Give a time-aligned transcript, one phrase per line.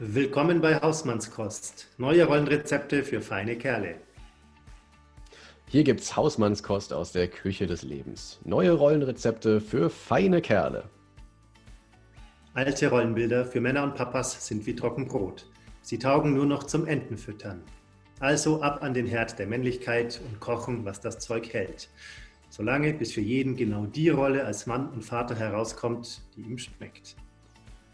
[0.00, 1.88] Willkommen bei Hausmannskost.
[1.98, 3.96] Neue Rollenrezepte für feine Kerle.
[5.66, 8.38] Hier gibt's Hausmannskost aus der Küche des Lebens.
[8.44, 10.84] Neue Rollenrezepte für feine Kerle.
[12.54, 15.50] Alte Rollenbilder für Männer und Papas sind wie Trockenbrot.
[15.82, 17.64] Sie taugen nur noch zum Entenfüttern.
[18.20, 21.88] Also ab an den Herd der Männlichkeit und kochen, was das Zeug hält.
[22.50, 27.16] Solange bis für jeden genau die Rolle als Mann und Vater herauskommt, die ihm schmeckt.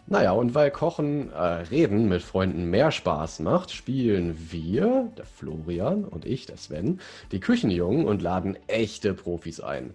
[0.07, 6.05] Naja, und weil Kochen, äh, Reden mit Freunden mehr Spaß macht, spielen wir, der Florian
[6.05, 7.01] und ich, der Sven,
[7.33, 9.95] die Küchenjungen und laden echte Profis ein.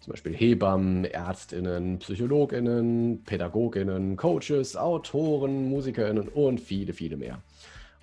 [0.00, 7.42] Zum Beispiel Hebammen, Ärztinnen, Psychologinnen, Pädagoginnen, Coaches, Autoren, Musikerinnen und viele, viele mehr.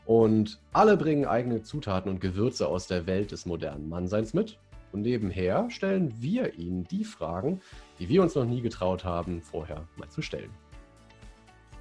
[0.05, 4.57] Und alle bringen eigene Zutaten und Gewürze aus der Welt des modernen Mannseins mit.
[4.91, 7.61] Und nebenher stellen wir ihnen die Fragen,
[7.99, 10.49] die wir uns noch nie getraut haben, vorher mal zu stellen.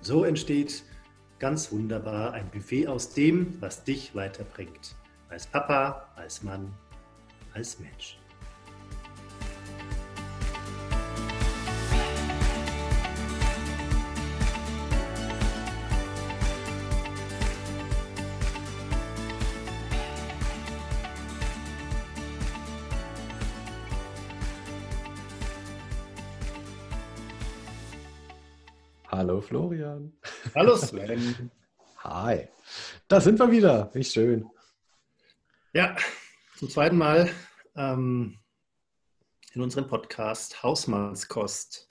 [0.02, 0.82] So entsteht
[1.38, 4.96] ganz wunderbar ein Buffet aus dem, was dich weiterbringt.
[5.28, 6.74] Als Papa, als Mann,
[7.54, 8.18] als Mensch.
[29.42, 30.12] Florian.
[30.54, 31.50] Hallo Sven.
[31.98, 32.48] Hi.
[33.08, 33.90] Da sind wir wieder.
[33.92, 34.48] Wie schön.
[35.74, 35.96] Ja,
[36.56, 37.28] zum zweiten Mal
[37.76, 38.38] ähm,
[39.52, 41.88] in unserem Podcast Hausmannskost.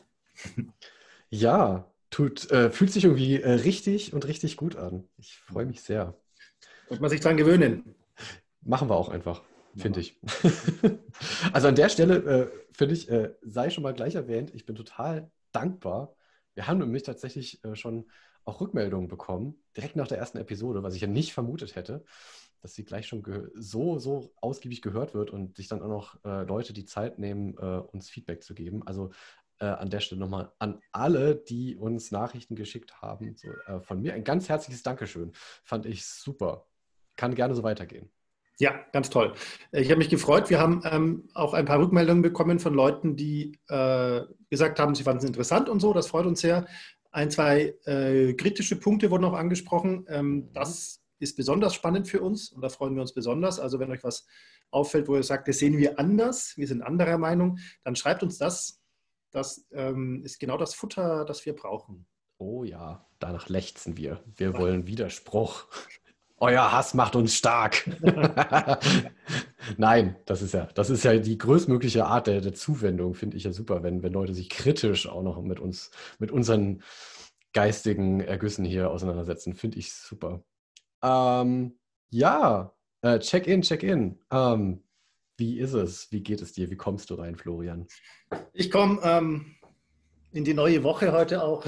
[1.33, 5.07] Ja, tut, äh, fühlt sich irgendwie äh, richtig und richtig gut an.
[5.17, 6.13] Ich freue mich sehr.
[6.89, 7.95] Muss man sich dran gewöhnen.
[8.63, 9.41] Machen wir auch einfach,
[9.77, 10.19] finde ich.
[11.53, 14.75] also an der Stelle, äh, finde ich, äh, sei schon mal gleich erwähnt, ich bin
[14.75, 16.13] total dankbar
[16.53, 18.09] wir haben nämlich tatsächlich äh, schon
[18.43, 22.03] auch Rückmeldungen bekommen, direkt nach der ersten Episode, was ich ja nicht vermutet hätte,
[22.61, 23.23] dass sie gleich schon
[23.53, 27.55] so, so ausgiebig gehört wird und sich dann auch noch äh, Leute die Zeit nehmen,
[27.57, 28.85] äh, uns Feedback zu geben.
[28.85, 29.11] Also
[29.59, 33.35] äh, an der Stelle nochmal an alle, die uns Nachrichten geschickt haben.
[33.35, 35.31] So, äh, von mir ein ganz herzliches Dankeschön.
[35.63, 36.67] Fand ich super.
[37.15, 38.11] Kann gerne so weitergehen.
[38.61, 39.33] Ja, ganz toll.
[39.71, 40.51] Ich habe mich gefreut.
[40.51, 45.01] Wir haben ähm, auch ein paar Rückmeldungen bekommen von Leuten, die äh, gesagt haben, sie
[45.01, 45.93] fanden es interessant und so.
[45.93, 46.67] Das freut uns sehr.
[47.09, 50.05] Ein, zwei äh, kritische Punkte wurden auch angesprochen.
[50.09, 53.59] Ähm, das ist besonders spannend für uns und da freuen wir uns besonders.
[53.59, 54.27] Also wenn euch was
[54.69, 58.37] auffällt, wo ihr sagt, das sehen wir anders, wir sind anderer Meinung, dann schreibt uns
[58.37, 58.79] das.
[59.31, 62.05] Das ähm, ist genau das Futter, das wir brauchen.
[62.37, 64.23] Oh ja, danach lechzen wir.
[64.35, 65.65] Wir wollen Widerspruch.
[66.41, 67.87] Euer Hass macht uns stark.
[69.77, 73.43] Nein, das ist ja, das ist ja die größtmögliche Art der, der Zuwendung, finde ich
[73.43, 76.81] ja super, wenn, wenn Leute sich kritisch auch noch mit uns, mit unseren
[77.53, 79.53] geistigen Ergüssen hier auseinandersetzen.
[79.53, 80.43] Finde ich super.
[81.03, 81.77] Ähm,
[82.09, 84.17] ja, äh, Check-in, Check-in.
[84.31, 84.83] Ähm,
[85.37, 86.11] wie ist es?
[86.11, 86.71] Wie geht es dir?
[86.71, 87.85] Wie kommst du rein, Florian?
[88.53, 89.57] Ich komme ähm,
[90.31, 91.63] in die neue Woche heute auch.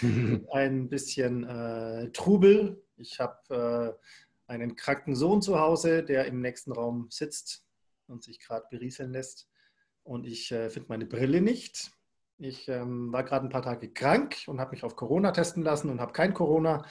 [0.52, 3.98] Ein bisschen äh, Trubel ich habe
[4.48, 7.64] äh, einen kranken Sohn zu Hause, der im nächsten Raum sitzt
[8.06, 9.48] und sich gerade berieseln lässt.
[10.02, 11.90] Und ich äh, finde meine Brille nicht.
[12.38, 15.90] Ich ähm, war gerade ein paar Tage krank und habe mich auf Corona testen lassen
[15.90, 16.84] und habe kein Corona.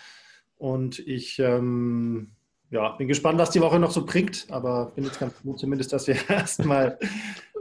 [0.58, 2.36] Und ich ähm,
[2.72, 5.94] ja, bin gespannt, was die Woche noch so bringt, aber bin jetzt ganz gut, zumindest,
[5.94, 6.98] dass wir erstmal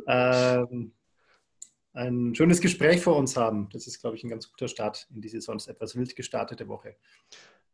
[0.07, 0.93] ähm,
[1.93, 3.69] ein schönes Gespräch vor uns haben.
[3.73, 6.97] Das ist, glaube ich, ein ganz guter Start in diese sonst etwas wild gestartete Woche.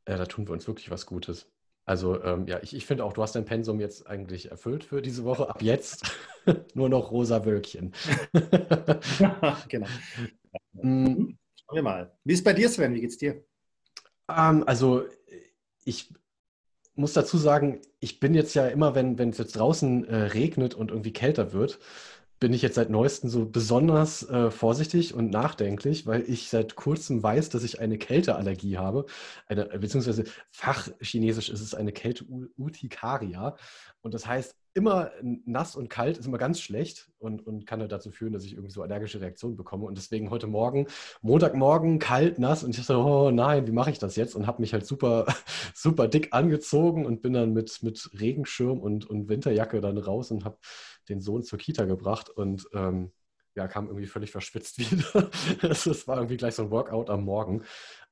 [0.09, 1.47] Ja, da tun wir uns wirklich was Gutes.
[1.84, 5.03] Also ähm, ja, ich, ich finde auch, du hast dein Pensum jetzt eigentlich erfüllt für
[5.03, 5.49] diese Woche.
[5.49, 6.05] Ab jetzt
[6.75, 7.93] nur noch rosa Wölkchen.
[9.69, 9.87] genau.
[10.72, 11.38] Mhm.
[11.56, 12.12] Schauen wir mal.
[12.25, 12.94] Wie ist bei dir, Sven?
[12.94, 13.44] Wie geht's dir?
[14.28, 15.05] Ähm, also
[15.84, 16.12] ich
[16.94, 20.91] muss dazu sagen, ich bin jetzt ja immer, wenn es jetzt draußen äh, regnet und
[20.91, 21.78] irgendwie kälter wird,
[22.41, 27.23] bin ich jetzt seit neuestem so besonders äh, vorsichtig und nachdenklich, weil ich seit kurzem
[27.23, 29.05] weiß, dass ich eine Kälteallergie habe.
[29.47, 33.56] Eine, beziehungsweise fachchinesisch ist es eine Kälte-Urtikaria.
[34.00, 37.91] Und das heißt, immer nass und kalt ist immer ganz schlecht und, und kann halt
[37.91, 39.85] dazu führen, dass ich irgendwie so allergische Reaktionen bekomme.
[39.85, 40.87] Und deswegen heute Morgen,
[41.23, 44.35] Montagmorgen, kalt, nass und ich dachte, oh nein, wie mache ich das jetzt?
[44.35, 45.26] Und habe mich halt super,
[45.75, 50.44] super dick angezogen und bin dann mit, mit Regenschirm und, und Winterjacke dann raus und
[50.44, 50.56] habe
[51.08, 53.12] den Sohn zur Kita gebracht und ähm,
[53.55, 55.31] ja, kam irgendwie völlig verschwitzt wieder.
[55.62, 57.64] das war irgendwie gleich so ein Workout am Morgen.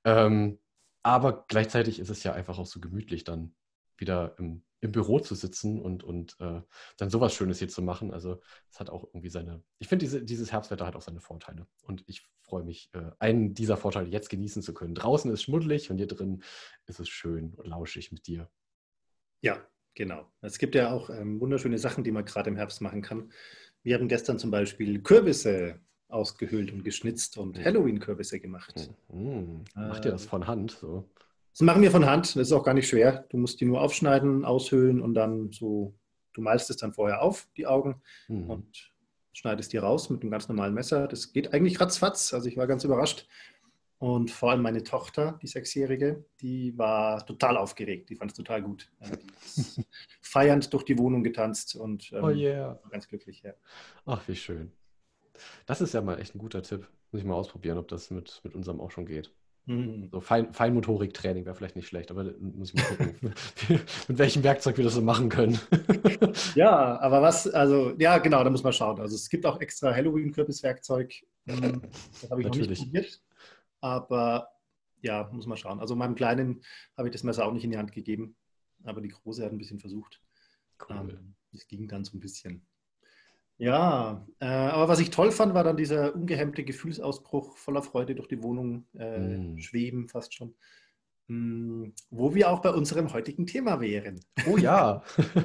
[0.04, 0.58] Ähm,
[1.02, 3.54] aber gleichzeitig ist es ja einfach auch so gemütlich, dann
[3.96, 6.60] wieder im im Büro zu sitzen und, und äh,
[6.96, 8.12] dann sowas Schönes hier zu machen.
[8.12, 8.40] Also
[8.70, 11.66] es hat auch irgendwie seine, ich finde, diese, dieses Herbstwetter hat auch seine Vorteile.
[11.82, 14.94] Und ich freue mich, äh, einen dieser Vorteile jetzt genießen zu können.
[14.94, 16.42] Draußen ist schmuddelig und hier drin
[16.86, 18.48] ist es schön und lauschig mit dir.
[19.40, 19.60] Ja,
[19.98, 20.26] genau.
[20.40, 23.30] Es gibt ja auch ähm, wunderschöne Sachen, die man gerade im Herbst machen kann.
[23.82, 28.90] Wir haben gestern zum Beispiel Kürbisse ausgehöhlt und geschnitzt und Halloween-Kürbisse gemacht.
[29.12, 29.64] Mhm.
[29.74, 30.70] Macht ihr das äh, von Hand?
[30.80, 31.04] So?
[31.52, 32.36] Das machen wir von Hand.
[32.36, 33.26] Das ist auch gar nicht schwer.
[33.28, 35.94] Du musst die nur aufschneiden, aushöhlen und dann so,
[36.32, 38.48] du malst es dann vorher auf, die Augen, mhm.
[38.48, 38.92] und
[39.32, 41.08] schneidest die raus mit einem ganz normalen Messer.
[41.08, 42.32] Das geht eigentlich ratzfatz.
[42.32, 43.26] Also ich war ganz überrascht.
[43.98, 48.10] Und vor allem meine Tochter, die Sechsjährige, die war total aufgeregt.
[48.10, 48.92] Die fand es total gut.
[49.00, 49.84] Die
[50.20, 52.80] feiernd durch die Wohnung getanzt und ähm, oh yeah.
[52.90, 53.42] ganz glücklich.
[53.42, 53.54] Ja.
[54.06, 54.70] Ach, wie schön.
[55.66, 56.88] Das ist ja mal echt ein guter Tipp.
[57.10, 59.32] Muss ich mal ausprobieren, ob das mit, mit unserem auch schon geht.
[59.66, 60.08] Mhm.
[60.12, 63.18] So Fein, Feinmotorik-Training wäre vielleicht nicht schlecht, aber muss ich mal gucken,
[64.08, 65.58] mit welchem Werkzeug wir das so machen können.
[66.54, 69.00] ja, aber was, also, ja, genau, da muss man schauen.
[69.00, 71.14] Also es gibt auch extra Halloween-Kürbiswerkzeug.
[71.48, 71.82] Ähm,
[72.22, 72.68] das habe ich Natürlich.
[72.68, 73.20] noch nicht probiert.
[73.80, 74.48] Aber
[75.02, 75.80] ja, muss man schauen.
[75.80, 76.62] Also meinem Kleinen
[76.96, 78.36] habe ich das Messer auch nicht in die Hand gegeben,
[78.84, 80.20] aber die Große hat ein bisschen versucht.
[80.88, 80.96] Cool.
[80.96, 82.66] Ähm, das ging dann so ein bisschen.
[83.58, 88.28] Ja, äh, aber was ich toll fand, war dann dieser ungehemmte Gefühlsausbruch voller Freude durch
[88.28, 89.58] die Wohnung äh, mm.
[89.58, 90.54] schweben, fast schon.
[91.26, 94.20] Mm, wo wir auch bei unserem heutigen Thema wären.
[94.46, 95.02] Oh ja.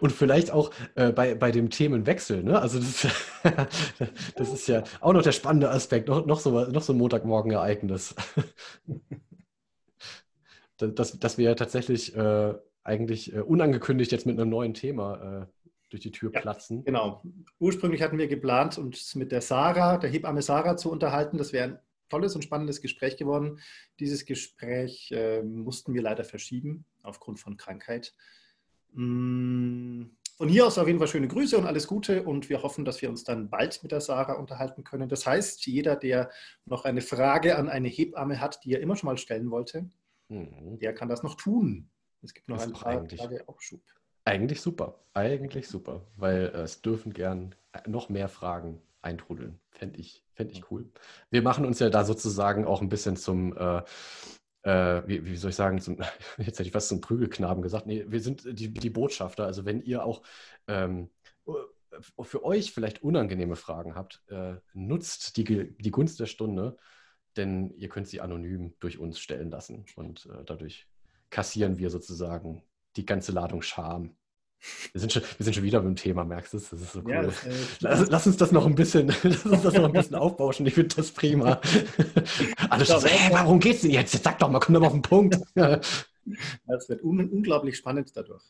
[0.00, 2.42] Und vielleicht auch äh, bei, bei dem Themenwechsel.
[2.42, 2.60] Ne?
[2.60, 3.06] Also das,
[4.36, 8.14] das, ist ja auch noch der spannende Aspekt, noch, noch, so, noch so ein Montagmorgen-Ereignis.
[10.78, 12.54] dass, dass wir tatsächlich äh,
[12.84, 15.46] eigentlich äh, unangekündigt jetzt mit einem neuen Thema äh,
[15.90, 16.84] durch die Tür ja, platzen.
[16.84, 17.22] Genau.
[17.58, 21.38] Ursprünglich hatten wir geplant, uns mit der Sarah, der Hebamme Sarah, zu unterhalten.
[21.38, 21.78] Das wäre ein
[22.08, 23.60] tolles und spannendes Gespräch geworden.
[23.98, 28.14] Dieses Gespräch äh, mussten wir leider verschieben aufgrund von Krankheit.
[28.92, 30.04] Mm,
[30.36, 33.02] von hier aus auf jeden Fall schöne Grüße und alles Gute und wir hoffen, dass
[33.02, 35.08] wir uns dann bald mit der Sarah unterhalten können.
[35.08, 36.30] Das heißt, jeder, der
[36.64, 39.90] noch eine Frage an eine Hebamme hat, die er immer schon mal stellen wollte,
[40.28, 40.78] mhm.
[40.78, 41.90] der kann das noch tun.
[42.22, 43.80] Es gibt noch das ein paar Tage Aufschub.
[44.24, 45.00] Eigentlich super.
[45.14, 49.58] Eigentlich super, weil äh, es dürfen gern äh, noch mehr Fragen eintrudeln.
[49.70, 50.90] Fände ich, fänd ich cool.
[51.30, 53.82] Wir machen uns ja da sozusagen auch ein bisschen zum, äh,
[54.68, 55.96] äh, wie, wie, soll ich sagen, zum,
[56.38, 57.86] jetzt hätte ich fast zum Prügelknaben gesagt.
[57.86, 59.46] Nee, wir sind die, die Botschafter.
[59.46, 60.22] Also wenn ihr auch
[60.66, 61.08] ähm,
[61.46, 61.52] äh,
[62.22, 66.76] für euch vielleicht unangenehme Fragen habt, äh, nutzt die, die Gunst der Stunde,
[67.36, 70.88] denn ihr könnt sie anonym durch uns stellen lassen und dadurch
[71.30, 72.62] kassieren wir sozusagen
[72.96, 74.16] die ganze Ladung Scham.
[74.92, 76.58] Wir sind, schon, wir sind schon wieder beim Thema, merkst du?
[76.58, 77.12] Das ist so cool.
[77.12, 79.92] Ja, das, äh, lass, lass, uns das noch ein bisschen, lass uns das noch ein
[79.92, 80.66] bisschen aufbauschen.
[80.66, 81.60] Ich finde das prima.
[82.68, 84.22] Alle schon so, hey, warum geht's denn jetzt?
[84.22, 85.38] Sag doch mal, komm doch mal auf den Punkt.
[86.66, 88.44] Das wird un unglaublich spannend dadurch.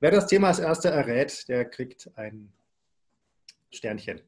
[0.00, 2.50] Wer das Thema als erster errät, der kriegt ein
[3.70, 4.22] Sternchen.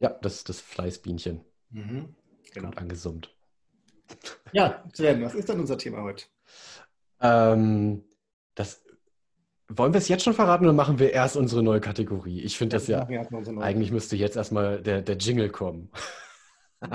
[0.00, 1.44] Ja, das das Fleißbienchen.
[1.68, 2.14] Mhm,
[2.50, 2.68] genau.
[2.68, 3.34] Gut angesummt.
[4.52, 6.24] Ja, Sven, was ist dann unser Thema heute?
[7.20, 8.04] Ähm,
[8.54, 8.83] das
[9.68, 12.40] wollen wir es jetzt schon verraten oder machen wir erst unsere neue Kategorie?
[12.40, 13.06] Ich finde das ja,
[13.60, 15.90] eigentlich müsste jetzt erstmal der, der Jingle kommen.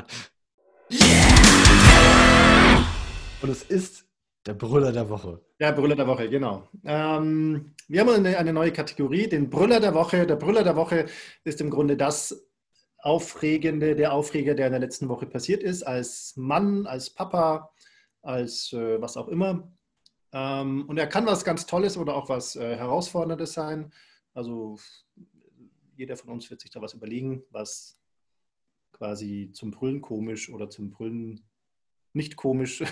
[3.41, 4.05] Und es ist
[4.45, 5.41] der Brüller der Woche.
[5.59, 6.67] Der Brüller der Woche, genau.
[6.85, 10.25] Ähm, wir haben eine, eine, neue Kategorie, den Brüller der Woche.
[10.25, 11.05] Der Brüller der Woche
[11.43, 12.47] ist im Grunde das
[12.97, 17.71] Aufregende, der Aufreger, der in der letzten Woche passiert ist, als Mann, als Papa,
[18.21, 19.71] als äh, was auch immer.
[20.31, 23.91] Ähm, und er kann was ganz Tolles oder auch was äh, Herausforderndes sein.
[24.33, 24.77] Also
[25.95, 27.99] jeder von uns wird sich da was überlegen, was
[28.91, 31.41] quasi zum Brüllen komisch oder zum Brüllen
[32.13, 32.79] nicht komisch.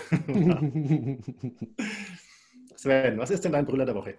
[2.76, 4.16] Sven, was ist denn dein Brüller der Woche?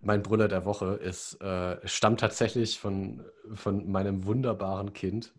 [0.00, 3.24] Mein Brüller der Woche ist, äh, stammt tatsächlich von,
[3.54, 5.32] von meinem wunderbaren Kind.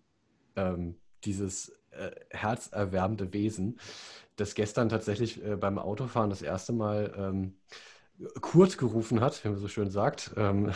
[0.56, 3.80] Ähm, dieses äh, herzerwärmende Wesen
[4.36, 7.56] das gestern tatsächlich äh, beim Autofahren das erste Mal ähm,
[8.42, 10.32] Kurt gerufen hat, wie man so schön sagt.
[10.38, 10.72] Ähm,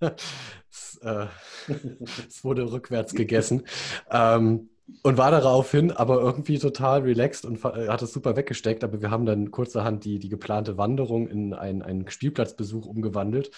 [0.00, 1.26] es, äh,
[2.28, 3.64] es, wurde rückwärts gegessen.
[4.10, 4.70] Ähm,
[5.02, 8.84] und war daraufhin aber irgendwie total relaxed und äh, hat es super weggesteckt.
[8.84, 13.50] Aber wir haben dann kurzerhand die, die geplante Wanderung in einen, einen Spielplatzbesuch umgewandelt.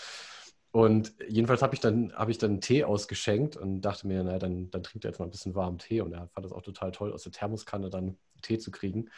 [0.73, 4.71] Und jedenfalls habe ich, dann, hab ich dann Tee ausgeschenkt und dachte mir, naja, dann,
[4.71, 6.01] dann trinkt er jetzt mal ein bisschen warmen Tee.
[6.03, 9.09] Und er fand das auch total toll, aus der Thermoskanne dann Tee zu kriegen.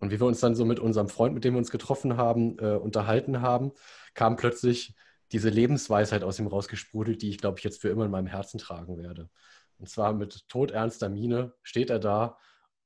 [0.00, 2.58] Und wie wir uns dann so mit unserem Freund, mit dem wir uns getroffen haben,
[2.58, 3.72] äh, unterhalten haben,
[4.14, 4.94] kam plötzlich
[5.30, 8.58] diese Lebensweisheit aus ihm rausgesprudelt, die ich, glaube ich, jetzt für immer in meinem Herzen
[8.58, 9.30] tragen werde.
[9.78, 12.36] Und zwar mit todernster Miene steht er da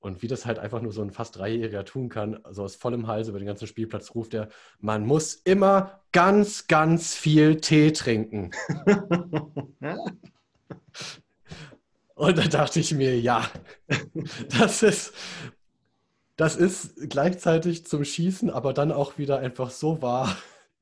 [0.07, 3.09] Und wie das halt einfach nur so ein fast Dreijähriger tun kann, so aus vollem
[3.09, 8.53] Hals über den ganzen Spielplatz ruft er, man muss immer ganz, ganz viel Tee trinken.
[12.15, 13.51] Und da dachte ich mir, ja,
[14.57, 15.13] das ist,
[16.37, 20.37] das ist gleichzeitig zum Schießen, aber dann auch wieder einfach so wahr.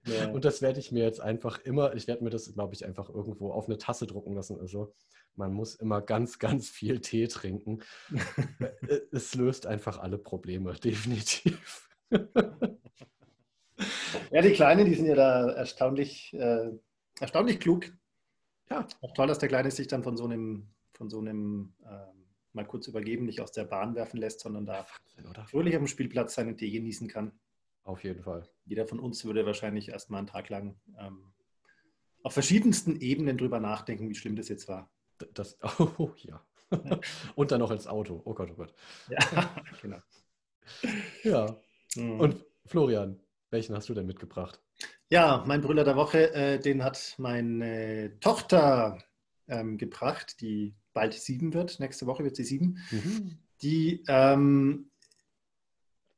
[0.06, 0.30] Ja.
[0.30, 3.08] Und das werde ich mir jetzt einfach immer, ich werde mir das, glaube ich, einfach
[3.08, 4.60] irgendwo auf eine Tasse drucken lassen.
[4.60, 4.94] Also
[5.34, 7.80] man muss immer ganz, ganz viel Tee trinken.
[8.88, 11.88] Äh, es löst einfach alle Probleme, definitiv.
[14.30, 16.70] Ja, die Kleinen, die sind ja da erstaunlich, äh,
[17.20, 17.86] erstaunlich klug.
[18.70, 18.86] Ja.
[19.00, 22.66] Auch toll, dass der Kleine sich dann von so einem, von so einem ähm, mal
[22.66, 26.34] kurz übergeben, nicht aus der Bahn werfen lässt, sondern da Wahnsinn, fröhlich auf dem Spielplatz
[26.34, 27.32] seinen Tee genießen kann.
[27.84, 28.48] Auf jeden Fall.
[28.64, 31.32] Jeder von uns würde wahrscheinlich erstmal einen Tag lang ähm,
[32.22, 34.90] auf verschiedensten Ebenen drüber nachdenken, wie schlimm das jetzt war.
[35.34, 35.58] Das,
[35.98, 36.44] oh ja.
[37.34, 38.22] Und dann noch ins Auto.
[38.24, 38.74] Oh Gott, oh Gott.
[39.08, 39.98] Ja, genau.
[41.22, 41.60] Ja.
[41.94, 42.20] Mhm.
[42.20, 44.62] Und Florian, welchen hast du denn mitgebracht?
[45.10, 48.98] Ja, mein Brüller der Woche, äh, den hat meine Tochter
[49.46, 51.78] ähm, gebracht, die bald sieben wird.
[51.80, 52.78] Nächste Woche wird sie sieben.
[52.90, 53.38] Mhm.
[53.60, 54.90] Die ähm,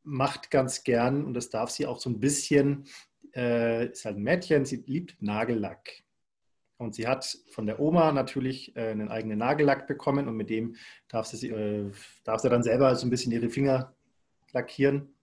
[0.06, 2.86] macht ganz gern, und das darf sie auch so ein bisschen,
[3.34, 5.90] äh, ist halt ein Mädchen, sie liebt Nagellack.
[6.78, 10.76] Und sie hat von der Oma natürlich äh, einen eigenen Nagellack bekommen und mit dem
[11.08, 11.90] darf sie, äh,
[12.24, 13.94] darf sie dann selber so ein bisschen ihre Finger
[14.52, 15.14] lackieren.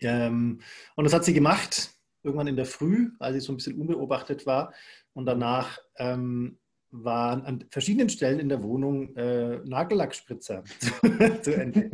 [0.00, 0.60] Ähm,
[0.96, 1.90] und das hat sie gemacht,
[2.22, 4.72] irgendwann in der Früh, als sie so ein bisschen unbeobachtet war.
[5.12, 6.58] Und danach ähm,
[6.90, 10.64] waren an verschiedenen Stellen in der Wohnung äh, Nagellackspritzer
[11.42, 11.90] zu Ende.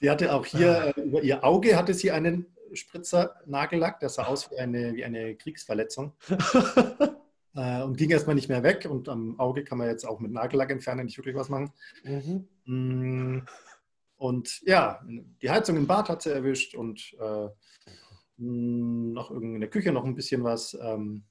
[0.00, 4.24] Sie hatte auch hier äh, über ihr Auge hatte sie einen Spritzer Nagellack, der sah
[4.24, 6.12] aus wie eine, wie eine Kriegsverletzung.
[7.54, 8.86] äh, und ging erstmal nicht mehr weg.
[8.88, 11.72] Und am Auge kann man jetzt auch mit Nagellack entfernen nicht wirklich was machen.
[12.04, 12.48] Mhm.
[12.64, 13.42] Mm,
[14.16, 17.48] und ja, die Heizung im Bad hat sie erwischt und äh,
[18.36, 20.78] mm, noch in der Küche noch ein bisschen was.
[20.80, 21.24] Ähm,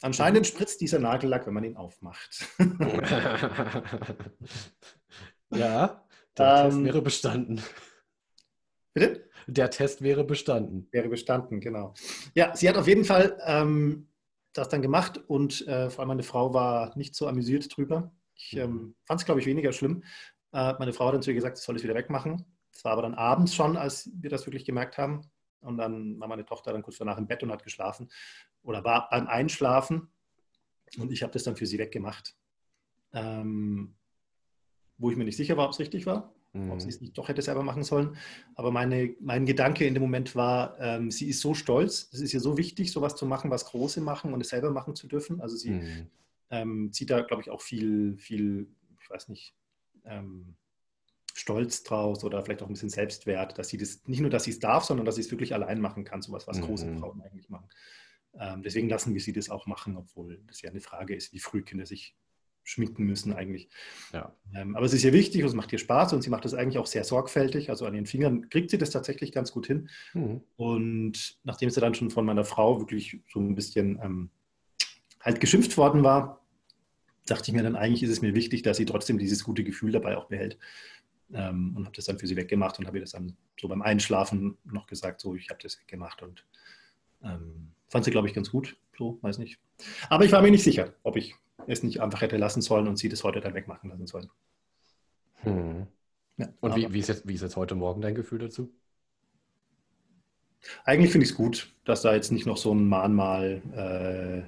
[0.00, 2.48] anscheinend spritzt dieser Nagellack, wenn man ihn aufmacht.
[5.50, 6.04] ja,
[6.36, 7.60] der ähm, Test wäre bestanden.
[8.94, 9.28] Bitte?
[9.46, 10.88] Der Test wäre bestanden.
[10.90, 11.94] Wäre bestanden, genau.
[12.34, 14.08] Ja, sie hat auf jeden Fall ähm,
[14.52, 18.12] das dann gemacht und äh, vor allem meine Frau war nicht so amüsiert drüber.
[18.36, 18.94] Ich ähm, mhm.
[19.04, 20.04] fand es, glaube ich, weniger schlimm.
[20.52, 22.44] Äh, meine Frau hat dann zu ihr gesagt, sie soll es wieder wegmachen.
[22.72, 25.22] Es war aber dann abends schon, als wir das wirklich gemerkt haben.
[25.60, 28.10] Und dann war meine Tochter dann kurz danach im Bett und hat geschlafen
[28.62, 30.08] oder war beim Einschlafen.
[30.98, 32.34] Und ich habe das dann für sie weggemacht.
[33.12, 33.94] Ähm,
[34.98, 36.34] wo ich mir nicht sicher war, ob es richtig war.
[36.54, 38.16] Ob sie es nicht doch hätte selber machen sollen.
[38.54, 42.34] Aber meine, mein Gedanke in dem Moment war, ähm, sie ist so stolz, es ist
[42.34, 45.40] ihr so wichtig, sowas zu machen, was Große machen und es selber machen zu dürfen.
[45.40, 46.10] Also sie mhm.
[46.50, 48.68] ähm, zieht da, glaube ich, auch viel, viel,
[49.00, 49.54] ich weiß nicht,
[50.04, 50.56] ähm,
[51.34, 54.50] Stolz draus oder vielleicht auch ein bisschen Selbstwert, dass sie das, nicht nur, dass sie
[54.50, 56.62] es darf, sondern dass sie es wirklich allein machen kann, sowas, was mhm.
[56.64, 57.68] große Frauen eigentlich machen.
[58.38, 61.38] Ähm, deswegen lassen wir sie das auch machen, obwohl das ja eine Frage ist, wie
[61.38, 62.14] früh Kinder sich
[62.64, 63.68] schminken müssen eigentlich.
[64.12, 64.34] Ja.
[64.54, 66.54] Ähm, aber es ist ihr wichtig und es macht ihr Spaß und sie macht das
[66.54, 67.70] eigentlich auch sehr sorgfältig.
[67.70, 69.88] Also an den Fingern kriegt sie das tatsächlich ganz gut hin.
[70.14, 70.42] Mhm.
[70.56, 74.30] Und nachdem sie dann schon von meiner Frau wirklich so ein bisschen ähm,
[75.20, 76.46] halt geschimpft worden war,
[77.26, 79.92] dachte ich mir dann, eigentlich ist es mir wichtig, dass sie trotzdem dieses gute Gefühl
[79.92, 80.58] dabei auch behält.
[81.32, 83.82] Ähm, und habe das dann für sie weggemacht und habe ihr das dann so beim
[83.82, 86.44] Einschlafen noch gesagt, so, ich habe das weggemacht und
[87.22, 88.76] ähm, fand sie, glaube ich, ganz gut.
[88.98, 89.58] So, weiß nicht.
[90.10, 91.34] Aber ich war mir nicht sicher, ob ich
[91.66, 94.30] es nicht einfach hätte lassen sollen und sie das heute dann wegmachen lassen sollen.
[95.42, 95.86] Hm.
[96.36, 98.72] Ja, und wie, wie, ist jetzt, wie ist jetzt heute Morgen dein Gefühl dazu?
[100.84, 103.62] Eigentlich finde ich es gut, dass da jetzt nicht noch so ein Mahnmal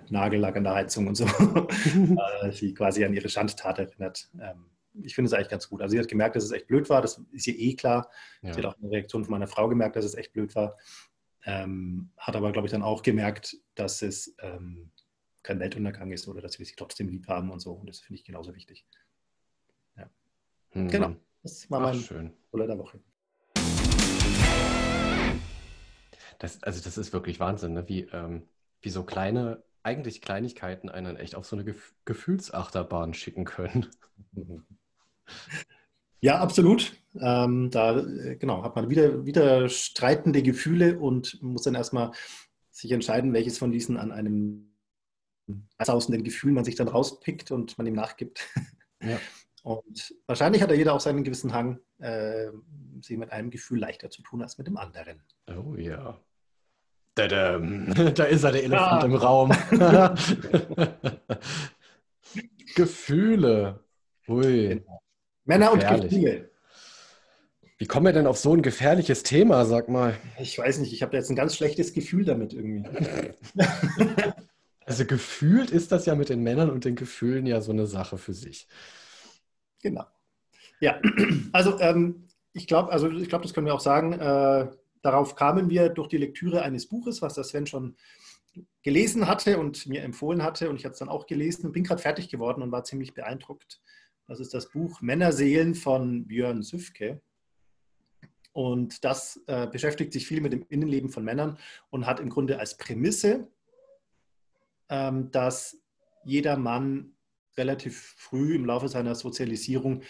[0.08, 1.24] äh, Nagellack an der Heizung und so
[2.42, 4.30] äh, sie quasi an ihre Schandtat erinnert.
[4.40, 4.66] Ähm,
[5.02, 5.82] ich finde es eigentlich ganz gut.
[5.82, 7.02] Also sie hat gemerkt, dass es echt blöd war.
[7.02, 8.08] Das ist ihr eh klar.
[8.42, 8.52] Ja.
[8.52, 10.76] Sie hat auch eine Reaktion von meiner Frau gemerkt, dass es echt blöd war.
[11.44, 14.92] Ähm, hat aber, glaube ich, dann auch gemerkt, dass es ähm,
[15.44, 17.72] kein Weltuntergang ist oder dass wir sie trotzdem lieb haben und so.
[17.72, 18.84] Und das finde ich genauso wichtig.
[19.96, 20.10] Ja.
[20.72, 20.88] Mhm.
[20.88, 21.16] Genau.
[21.42, 22.32] Das war mein schön.
[22.50, 22.98] Buller der Woche.
[26.38, 27.88] Das, also das ist wirklich Wahnsinn, ne?
[27.88, 28.48] wie, ähm,
[28.80, 33.86] wie so kleine, eigentlich Kleinigkeiten einen echt auf so eine Gef Gefühlsachterbahn schicken können.
[36.20, 36.96] Ja, absolut.
[37.20, 42.12] Ähm, da äh, genau, hat man wieder, wieder streitende Gefühle und muss dann erstmal
[42.70, 44.73] sich entscheiden, welches von diesen an einem
[45.82, 48.48] sausenden Gefühl man sich dann rauspickt und man ihm nachgibt.
[49.02, 49.18] Ja.
[49.64, 52.48] Und wahrscheinlich hat ja jeder auch seinen gewissen Hang, äh,
[53.00, 55.22] sie mit einem Gefühl leichter zu tun als mit dem anderen.
[55.48, 56.20] Oh ja.
[57.14, 57.58] Da, da,
[58.14, 59.08] da ist er, der Elefant ja.
[59.08, 59.52] im Raum.
[62.76, 63.80] Gefühle.
[64.28, 64.84] Ui.
[65.44, 66.50] Männer und Gefühle.
[67.78, 70.14] Wie kommen wir denn auf so ein gefährliches Thema, sag mal?
[70.38, 72.84] Ich weiß nicht, ich habe jetzt ein ganz schlechtes Gefühl damit irgendwie.
[74.86, 78.18] Also gefühlt ist das ja mit den Männern und den Gefühlen ja so eine Sache
[78.18, 78.68] für sich.
[79.82, 80.04] Genau.
[80.80, 81.00] Ja,
[81.52, 84.12] also ähm, ich glaube, also ich glaube, das können wir auch sagen.
[84.12, 84.70] Äh,
[85.02, 87.96] darauf kamen wir durch die Lektüre eines Buches, was der Sven schon
[88.82, 90.70] gelesen hatte und mir empfohlen hatte.
[90.70, 93.14] Und ich habe es dann auch gelesen und bin gerade fertig geworden und war ziemlich
[93.14, 93.80] beeindruckt.
[94.26, 97.20] Das ist das Buch Männerseelen von Björn Süfke.
[98.52, 101.58] Und das äh, beschäftigt sich viel mit dem Innenleben von Männern
[101.90, 103.48] und hat im Grunde als Prämisse,
[104.88, 105.78] ähm, dass
[106.24, 107.12] jeder Mann
[107.56, 110.02] relativ früh im Laufe seiner Sozialisierung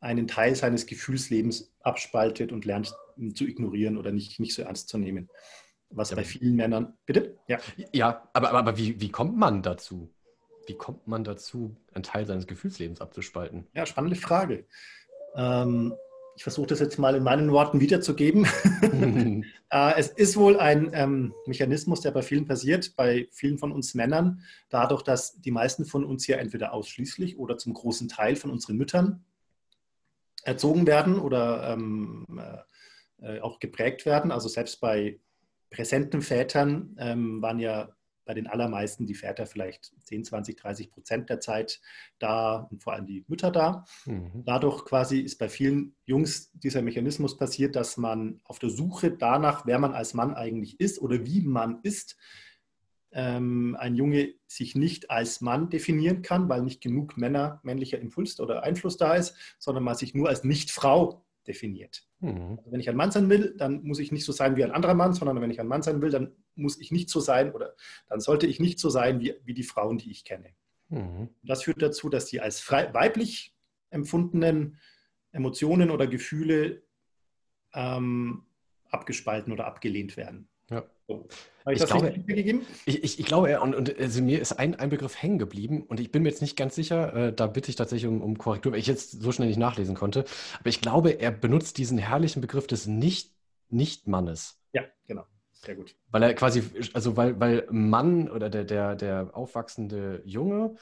[0.00, 2.94] einen Teil seines Gefühlslebens abspaltet und lernt
[3.34, 5.28] zu ignorieren oder nicht, nicht so ernst zu nehmen.
[5.90, 6.94] Was ja, bei vielen Männern.
[7.04, 7.38] Bitte?
[7.48, 7.58] Ja,
[7.92, 10.12] ja aber, aber, aber wie, wie kommt man dazu?
[10.66, 13.66] Wie kommt man dazu, einen Teil seines Gefühlslebens abzuspalten?
[13.74, 14.66] Ja, spannende Frage.
[15.34, 15.94] Ähm,
[16.40, 18.46] ich versuche das jetzt mal in meinen Worten wiederzugeben.
[19.70, 23.94] äh, es ist wohl ein ähm, Mechanismus, der bei vielen passiert, bei vielen von uns
[23.94, 28.50] Männern, dadurch, dass die meisten von uns hier entweder ausschließlich oder zum großen Teil von
[28.50, 29.22] unseren Müttern
[30.42, 32.26] erzogen werden oder ähm,
[33.20, 34.32] äh, äh, auch geprägt werden.
[34.32, 35.20] Also selbst bei
[35.68, 37.90] präsenten Vätern ähm, waren ja
[38.24, 41.80] bei den allermeisten die Väter vielleicht 10, 20, 30 Prozent der Zeit
[42.18, 43.84] da und vor allem die Mütter da.
[44.06, 44.44] Mhm.
[44.44, 49.66] Dadurch quasi ist bei vielen Jungs dieser Mechanismus passiert, dass man auf der Suche danach,
[49.66, 52.16] wer man als Mann eigentlich ist oder wie man ist,
[53.12, 58.38] ähm, ein Junge sich nicht als Mann definieren kann, weil nicht genug Männer, männlicher Impuls
[58.38, 62.06] oder Einfluss da ist, sondern man sich nur als Nicht-Frau definiert.
[62.20, 62.58] Mhm.
[62.58, 64.70] Also wenn ich ein Mann sein will, dann muss ich nicht so sein wie ein
[64.70, 67.52] anderer Mann, sondern wenn ich ein Mann sein will, dann muss ich nicht so sein
[67.52, 67.74] oder
[68.08, 70.54] dann sollte ich nicht so sein wie, wie die Frauen, die ich kenne.
[70.88, 71.28] Mhm.
[71.42, 73.54] Das führt dazu, dass die als frei, weiblich
[73.90, 74.78] empfundenen
[75.32, 76.82] Emotionen oder Gefühle
[77.74, 78.44] ähm,
[78.90, 80.48] abgespalten oder abgelehnt werden.
[81.64, 82.14] Habe ich, ich, glaube,
[82.86, 86.00] ich, ich, ich, glaube, und, und also mir ist ein, ein Begriff hängen geblieben und
[86.00, 88.72] ich bin mir jetzt nicht ganz sicher, äh, da bitte ich tatsächlich um, um Korrektur,
[88.72, 90.24] weil ich jetzt so schnell nicht nachlesen konnte,
[90.58, 93.32] aber ich glaube, er benutzt diesen herrlichen Begriff des Nicht,
[93.68, 94.58] Nicht-Mannes.
[94.72, 95.26] Ja, genau.
[95.52, 95.94] Sehr gut.
[96.10, 96.62] Weil er quasi,
[96.94, 100.76] also weil, weil Mann oder der, der, der aufwachsende Junge,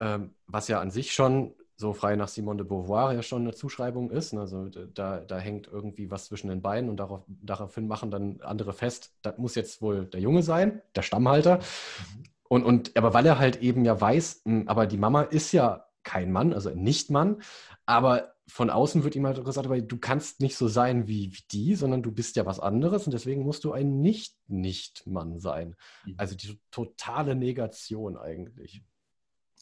[0.00, 3.54] ähm, was ja an sich schon so frei nach Simone de Beauvoir ja schon eine
[3.54, 4.34] Zuschreibung ist.
[4.34, 4.40] Ne?
[4.40, 8.74] Also da, da hängt irgendwie was zwischen den Beinen und darauf, daraufhin machen dann andere
[8.74, 11.56] fest, das muss jetzt wohl der Junge sein, der Stammhalter.
[11.56, 12.22] Mhm.
[12.48, 15.86] Und, und aber weil er halt eben ja weiß, hm, aber die Mama ist ja
[16.02, 17.42] kein Mann, also nicht Mann,
[17.86, 21.42] aber von außen wird ihm halt gesagt, aber du kannst nicht so sein wie, wie
[21.50, 25.76] die, sondern du bist ja was anderes und deswegen musst du ein Nicht-Nicht-Mann sein.
[26.04, 26.14] Mhm.
[26.16, 28.82] Also die totale Negation eigentlich.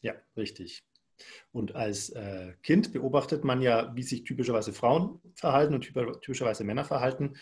[0.01, 0.83] Ja, richtig.
[1.53, 5.83] Und als äh, Kind beobachtet man ja, wie sich typischerweise Frauen verhalten und
[6.23, 7.37] typischerweise Männer verhalten.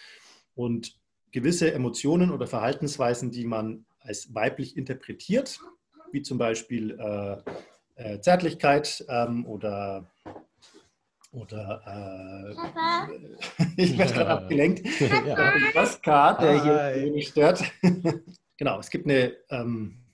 [0.54, 0.98] Und
[1.32, 5.58] gewisse Emotionen oder Verhaltensweisen, die man als weiblich interpretiert,
[6.12, 7.42] wie zum Beispiel äh,
[7.96, 10.06] äh, Zärtlichkeit ähm, oder,
[11.32, 12.54] oder äh,
[13.76, 15.00] ich werde gerade abgelenkt.
[15.26, 15.52] ja.
[15.72, 17.64] Pascal, der hier stört.
[18.56, 20.05] genau, es gibt eine ähm,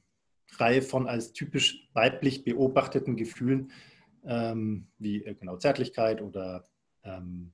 [0.63, 3.73] Reihe von als typisch weiblich beobachteten Gefühlen,
[4.25, 6.65] ähm, wie äh, genau Zärtlichkeit oder
[7.03, 7.53] ähm,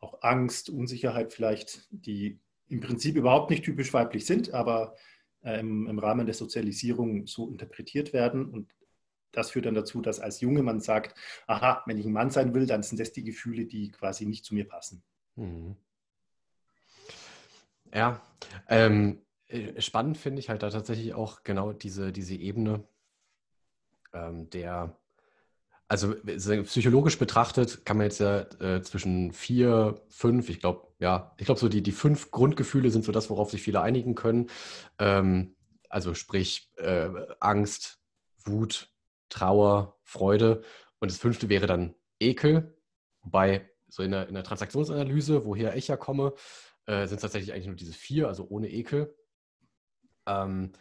[0.00, 4.94] auch Angst, Unsicherheit vielleicht, die im Prinzip überhaupt nicht typisch weiblich sind, aber
[5.42, 8.46] äh, im, im, Rahmen der Sozialisierung so interpretiert werden.
[8.46, 8.72] Und
[9.32, 11.16] das führt dann dazu, dass als Junge man sagt,
[11.46, 14.44] aha, wenn ich ein Mann sein will, dann sind das die Gefühle, die quasi nicht
[14.44, 15.02] zu mir passen.
[15.36, 15.76] Mhm.
[17.94, 18.20] Ja,
[18.68, 19.25] ähm, äh,
[19.78, 22.84] spannend finde ich halt da tatsächlich auch genau diese, diese Ebene
[24.12, 24.96] ähm, der,
[25.88, 31.46] also psychologisch betrachtet kann man jetzt ja äh, zwischen vier, fünf, ich glaube, ja, ich
[31.46, 34.50] glaube so die, die fünf Grundgefühle sind so das, worauf sich viele einigen können.
[34.98, 35.54] Ähm,
[35.88, 38.00] also sprich äh, Angst,
[38.44, 38.90] Wut,
[39.28, 40.62] Trauer, Freude.
[40.98, 42.76] Und das fünfte wäre dann Ekel,
[43.22, 46.32] wobei so in der, in der Transaktionsanalyse, woher ich ja komme,
[46.86, 49.14] äh, sind es tatsächlich eigentlich nur diese vier, also ohne Ekel.
[50.26, 50.72] Ähm,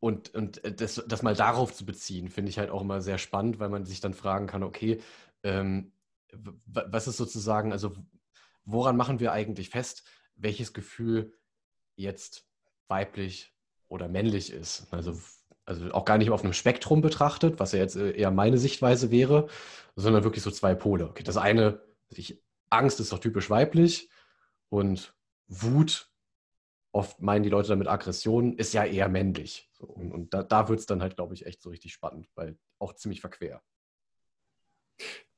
[0.00, 3.18] und, und äh, das, das mal darauf zu beziehen, finde ich halt auch immer sehr
[3.18, 5.00] spannend, weil man sich dann fragen kann, okay,
[5.42, 5.92] ähm,
[6.66, 7.94] was ist sozusagen, also
[8.64, 10.04] woran machen wir eigentlich fest,
[10.36, 11.32] welches Gefühl
[11.96, 12.46] jetzt
[12.88, 13.54] weiblich
[13.88, 14.88] oder männlich ist?
[14.92, 15.18] Also,
[15.64, 19.10] also auch gar nicht auf einem Spektrum betrachtet, was ja jetzt äh, eher meine Sichtweise
[19.10, 19.48] wäre,
[19.96, 21.08] sondern wirklich so zwei Pole.
[21.08, 24.10] Okay, das eine, ich, Angst ist doch typisch weiblich
[24.68, 25.14] und
[25.46, 26.10] Wut
[26.94, 29.68] oft meinen die Leute damit Aggression, ist ja eher männlich.
[29.72, 32.28] So, und, und, da, da wird es dann halt, glaube ich, echt so richtig spannend,
[32.36, 33.62] weil auch ziemlich verquer.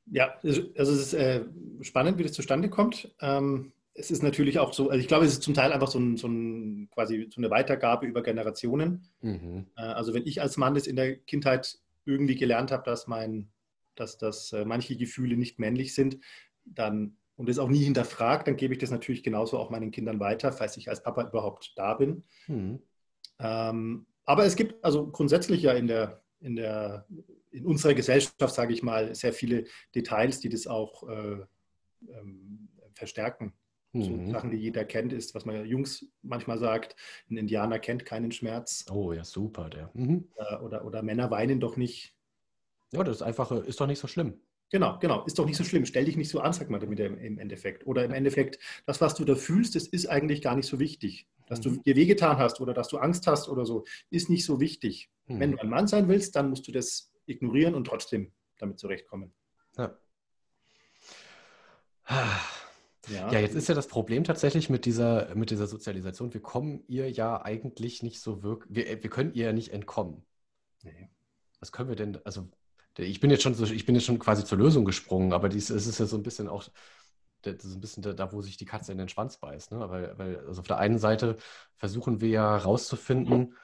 [0.04, 1.46] Ja, also es ist äh,
[1.80, 3.14] spannend, wie das zustande kommt.
[3.20, 5.98] Ähm, es ist natürlich auch so, also ich glaube, es ist zum Teil einfach so,
[5.98, 9.08] ein, so ein, quasi so eine Weitergabe über Generationen.
[9.22, 9.66] Mhm.
[9.76, 13.48] Äh, also wenn ich als Mann das in der Kindheit irgendwie gelernt habe, dass mein,
[13.94, 16.18] dass das äh, manche Gefühle nicht männlich sind,
[16.66, 20.20] dann und das auch nie hinterfragt, dann gebe ich das natürlich genauso auch meinen Kindern
[20.20, 22.24] weiter, falls ich als Papa überhaupt da bin.
[22.46, 22.80] Mhm.
[23.38, 27.06] Ähm, aber es gibt also grundsätzlich ja in der, in der
[27.50, 31.38] in unserer Gesellschaft, sage ich mal, sehr viele Details, die das auch äh,
[32.08, 33.54] ähm, verstärken.
[33.92, 34.26] Mhm.
[34.26, 36.96] So Sachen, die jeder kennt, ist, was man Jungs manchmal sagt,
[37.30, 38.84] ein Indianer kennt keinen Schmerz.
[38.90, 39.90] Oh ja, super, der.
[39.94, 40.28] Mhm.
[40.34, 42.14] Oder, oder, oder Männer weinen doch nicht.
[42.92, 44.40] Ja, das ist einfach, ist doch nicht so schlimm.
[44.70, 45.24] Genau, genau.
[45.24, 45.86] Ist doch nicht so schlimm.
[45.86, 47.86] Stell dich nicht so an, sagt man damit im Endeffekt.
[47.86, 51.28] Oder im Endeffekt, das, was du da fühlst, das ist eigentlich gar nicht so wichtig.
[51.46, 51.82] Dass du mhm.
[51.84, 55.10] dir wehgetan hast oder dass du Angst hast oder so, ist nicht so wichtig.
[55.26, 55.40] Mhm.
[55.40, 59.32] Wenn du ein Mann sein willst, dann musst du das ignorieren und trotzdem damit zurechtkommen.
[59.76, 59.96] Ja.
[63.08, 63.30] Ja.
[63.30, 66.34] ja, jetzt ist ja das Problem tatsächlich mit dieser, mit dieser Sozialisation.
[66.34, 70.24] Wir kommen ihr ja eigentlich nicht so wirklich, wir, wir können ihr ja nicht entkommen.
[70.82, 71.08] Nee.
[71.60, 72.48] Was können wir denn, also
[72.98, 75.86] ich bin jetzt schon ich bin jetzt schon quasi zur Lösung gesprungen, aber dies, es
[75.86, 76.64] ist ja so ein bisschen auch
[77.42, 79.72] das ist ein bisschen da, wo sich die Katze in den Schwanz beißt.
[79.72, 79.88] Ne?
[79.88, 81.36] Weil, weil also auf der einen Seite
[81.76, 83.54] versuchen wir ja rauszufinden,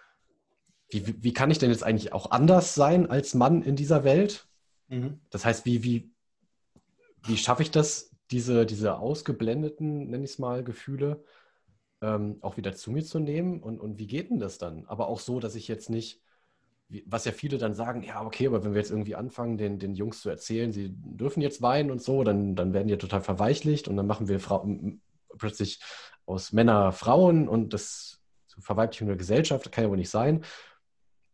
[0.88, 4.47] wie, wie kann ich denn jetzt eigentlich auch anders sein als Mann in dieser Welt?
[4.88, 5.21] Mhm.
[5.31, 6.12] Das heißt, wie, wie,
[7.25, 11.25] wie schaffe ich das, diese, diese ausgeblendeten, nenne ich es mal, Gefühle
[12.03, 13.62] ähm, auch wieder zu mir zu nehmen?
[13.62, 14.85] Und, und wie geht denn das dann?
[14.87, 16.21] Aber auch so, dass ich jetzt nicht,
[17.07, 19.94] was ja viele dann sagen, ja, okay, aber wenn wir jetzt irgendwie anfangen, den, den
[19.94, 23.88] Jungs zu erzählen, sie dürfen jetzt weinen und so, dann, dann werden die total verweichlicht
[23.88, 24.68] und dann machen wir Frau,
[25.38, 25.81] plötzlich
[26.26, 28.20] aus Männer Frauen und das
[28.59, 30.44] Verweiblichung der Gesellschaft, kann ja wohl nicht sein.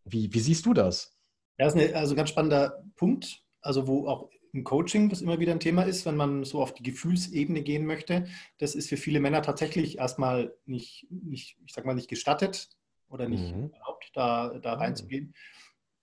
[0.04, 1.16] Wie, wie siehst du das?
[1.58, 5.40] Ja, das ist ein also ganz spannender Punkt, also wo auch im Coaching das immer
[5.40, 8.26] wieder ein Thema ist, wenn man so auf die Gefühlsebene gehen möchte.
[8.58, 12.70] Das ist für viele Männer tatsächlich erstmal nicht, nicht ich sag mal, nicht gestattet
[13.08, 13.70] oder nicht mhm.
[13.72, 14.80] erlaubt, da, da mhm.
[14.80, 15.34] reinzugehen.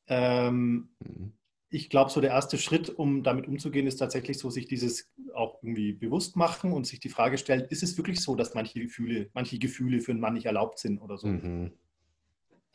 [0.08, 1.34] Ähm, mhm.
[1.70, 5.62] Ich glaube, so der erste Schritt, um damit umzugehen, ist tatsächlich so, sich dieses auch
[5.62, 9.30] irgendwie bewusst machen und sich die Frage stellen, ist es wirklich so, dass manche Gefühle,
[9.34, 11.28] manche Gefühle für einen Mann nicht erlaubt sind oder so?
[11.28, 11.74] Mhm.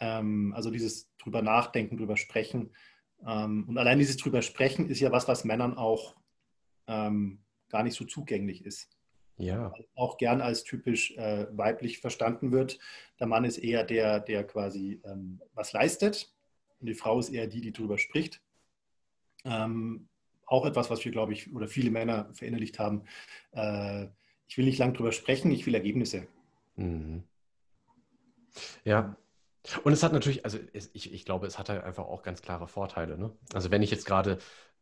[0.01, 2.75] Ähm, also dieses drüber nachdenken, drüber sprechen.
[3.27, 6.16] Ähm, und allein dieses drüber sprechen ist ja was, was Männern auch
[6.87, 8.90] ähm, gar nicht so zugänglich ist.
[9.40, 9.72] Ja.
[9.94, 12.79] Auch gern als typisch äh, weiblich verstanden wird.
[13.18, 16.33] Der Mann ist eher der, der quasi ähm, was leistet
[16.81, 18.42] und die Frau ist eher die, die drüber spricht.
[19.44, 20.09] Ähm,
[20.46, 23.05] auch etwas, was wir, glaube ich, oder viele Männer verinnerlicht haben.
[23.53, 24.09] Äh,
[24.46, 26.26] ich will nicht lang drüber sprechen, ich will Ergebnisse.
[26.76, 27.22] Mhm.
[28.85, 29.16] Ja,
[29.85, 32.66] und es hat natürlich, also ich, ich glaube, es hat halt einfach auch ganz klare
[32.66, 33.16] Vorteile.
[33.16, 33.31] Ne?
[33.53, 34.38] Also wenn ich jetzt gerade,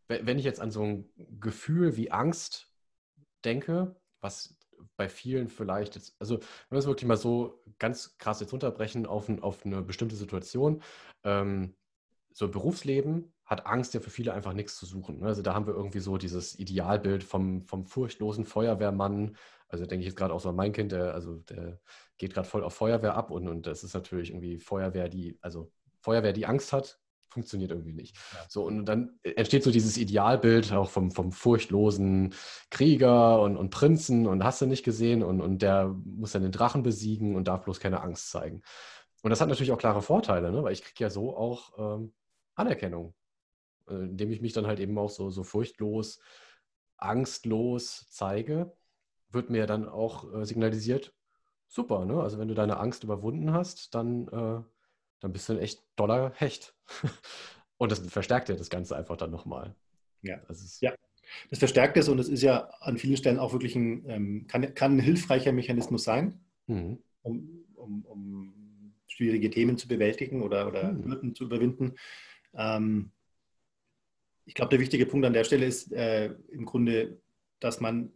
[0.07, 2.73] wenn ich jetzt an so ein Gefühl wie Angst
[3.45, 4.57] denke, was
[4.97, 9.07] bei vielen vielleicht jetzt, also wenn wir es wirklich mal so ganz krass jetzt runterbrechen
[9.07, 10.83] auf, auf eine bestimmte Situation,
[11.25, 11.75] ähm,
[12.33, 15.21] so Berufsleben hat Angst ja für viele einfach nichts zu suchen.
[15.21, 15.27] Ne?
[15.27, 19.37] Also da haben wir irgendwie so dieses Idealbild vom, vom furchtlosen Feuerwehrmann.
[19.69, 21.81] Also denke ich jetzt gerade auch so an mein Kind, der, also der
[22.17, 25.73] geht gerade voll auf Feuerwehr ab und, und das ist natürlich irgendwie Feuerwehr, die, also
[26.01, 28.17] Feuerwehr, die Angst hat, funktioniert irgendwie nicht.
[28.17, 28.47] Ja.
[28.49, 32.35] So, und dann entsteht so dieses Idealbild auch vom, vom furchtlosen
[32.71, 36.53] Krieger und, und Prinzen und hast du nicht gesehen und, und der muss dann den
[36.53, 38.63] Drachen besiegen und darf bloß keine Angst zeigen.
[39.23, 40.63] Und das hat natürlich auch klare Vorteile, ne?
[40.63, 42.13] weil ich kriege ja so auch ähm,
[42.55, 43.15] Anerkennung,
[43.89, 46.21] äh, indem ich mich dann halt eben auch so, so furchtlos,
[46.97, 48.73] angstlos zeige,
[49.31, 51.15] wird mir dann auch äh, signalisiert,
[51.67, 52.21] super, ne?
[52.21, 54.63] Also wenn du deine Angst überwunden hast, dann, äh,
[55.21, 56.75] dann bist du ein echt doller Hecht.
[57.79, 59.75] und das verstärkt ja das Ganze einfach dann nochmal.
[60.23, 60.37] Ja.
[60.49, 60.93] Das ja,
[61.51, 64.75] das verstärkt es und es ist ja an vielen Stellen auch wirklich ein, ähm, kann,
[64.75, 66.99] kann ein hilfreicher Mechanismus sein, mhm.
[67.23, 68.55] um, um, um,
[69.07, 71.05] schwierige Themen zu bewältigen oder, oder mhm.
[71.05, 71.97] Hürden zu überwinden.
[72.55, 73.11] Ähm,
[74.45, 77.21] ich glaube, der wichtige Punkt an der Stelle ist äh, im Grunde,
[77.59, 78.13] dass man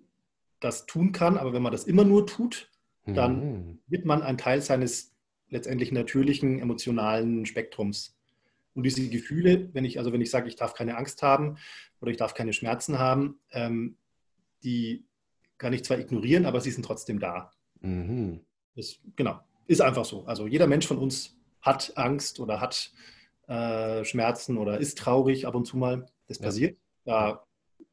[0.60, 2.70] das tun kann, aber wenn man das immer nur tut,
[3.04, 3.78] dann mhm.
[3.88, 5.11] wird man ein Teil seines
[5.52, 8.16] letztendlich natürlichen emotionalen Spektrums.
[8.74, 11.58] Und diese Gefühle, wenn ich, also wenn ich sage, ich darf keine Angst haben
[12.00, 13.96] oder ich darf keine Schmerzen haben, ähm,
[14.64, 15.04] die
[15.58, 17.52] kann ich zwar ignorieren, aber sie sind trotzdem da.
[17.80, 18.40] Mhm.
[18.74, 20.24] Das, genau, ist einfach so.
[20.24, 22.90] Also jeder Mensch von uns hat Angst oder hat
[23.46, 26.06] äh, Schmerzen oder ist traurig ab und zu mal.
[26.28, 26.44] Das ja.
[26.44, 26.78] passiert.
[27.04, 27.44] Da,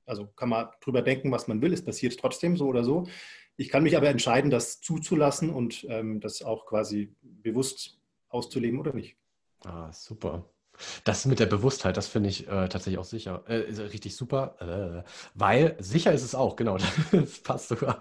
[0.05, 1.73] also kann man drüber denken, was man will.
[1.73, 3.05] Es passiert trotzdem so oder so.
[3.59, 8.93] Ich kann mich aber entscheiden, das zuzulassen und ähm, das auch quasi bewusst auszuleben oder
[8.93, 9.17] nicht.
[9.65, 10.45] Ah, super.
[11.03, 15.09] Das mit der Bewusstheit, das finde ich äh, tatsächlich auch sicher, äh, richtig super, äh,
[15.33, 16.77] weil sicher ist es auch, genau,
[17.11, 17.99] das passt sogar.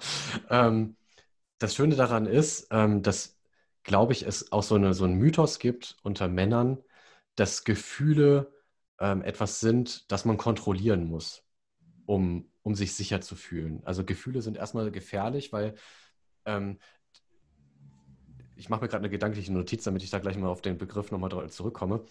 [0.48, 0.94] Ähm,
[1.58, 3.36] das Schöne daran ist, ähm, dass,
[3.82, 6.78] glaube ich, es auch so, eine, so einen Mythos gibt unter Männern,
[7.34, 8.52] dass Gefühle
[9.00, 11.44] ähm, etwas sind, das man kontrollieren muss,
[12.08, 13.82] um, um sich sicher zu fühlen.
[13.84, 15.74] Also Gefühle sind erstmal gefährlich, weil
[16.46, 16.78] ähm,
[18.56, 21.10] ich mache mir gerade eine gedankliche Notiz, damit ich da gleich mal auf den Begriff
[21.10, 22.04] nochmal zurückkomme.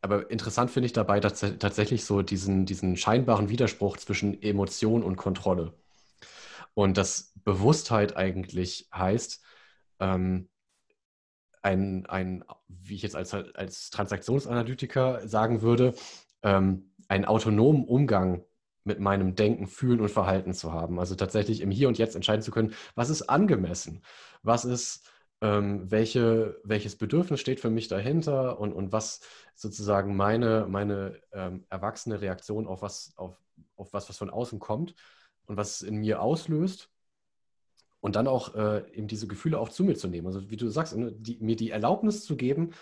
[0.00, 5.16] Aber interessant finde ich dabei dass, tatsächlich so diesen, diesen scheinbaren Widerspruch zwischen Emotion und
[5.16, 5.74] Kontrolle.
[6.74, 9.42] Und dass Bewusstheit eigentlich heißt,
[9.98, 10.48] ähm,
[11.62, 15.94] ein, ein, wie ich jetzt als, als Transaktionsanalytiker sagen würde,
[16.42, 18.44] ähm, einen autonomen Umgang
[18.84, 20.98] mit meinem Denken, Fühlen und Verhalten zu haben.
[20.98, 24.02] Also tatsächlich im Hier und Jetzt entscheiden zu können, was ist angemessen,
[24.42, 25.08] was ist,
[25.40, 29.20] ähm, welche, welches Bedürfnis steht für mich dahinter und, und was
[29.54, 33.36] sozusagen meine, meine ähm, erwachsene Reaktion auf was, auf,
[33.76, 34.94] auf was, was von außen kommt
[35.46, 36.90] und was in mir auslöst
[38.00, 40.26] und dann auch äh, eben diese Gefühle auch zu mir zu nehmen.
[40.26, 42.72] Also wie du sagst, ne, die, mir die Erlaubnis zu geben,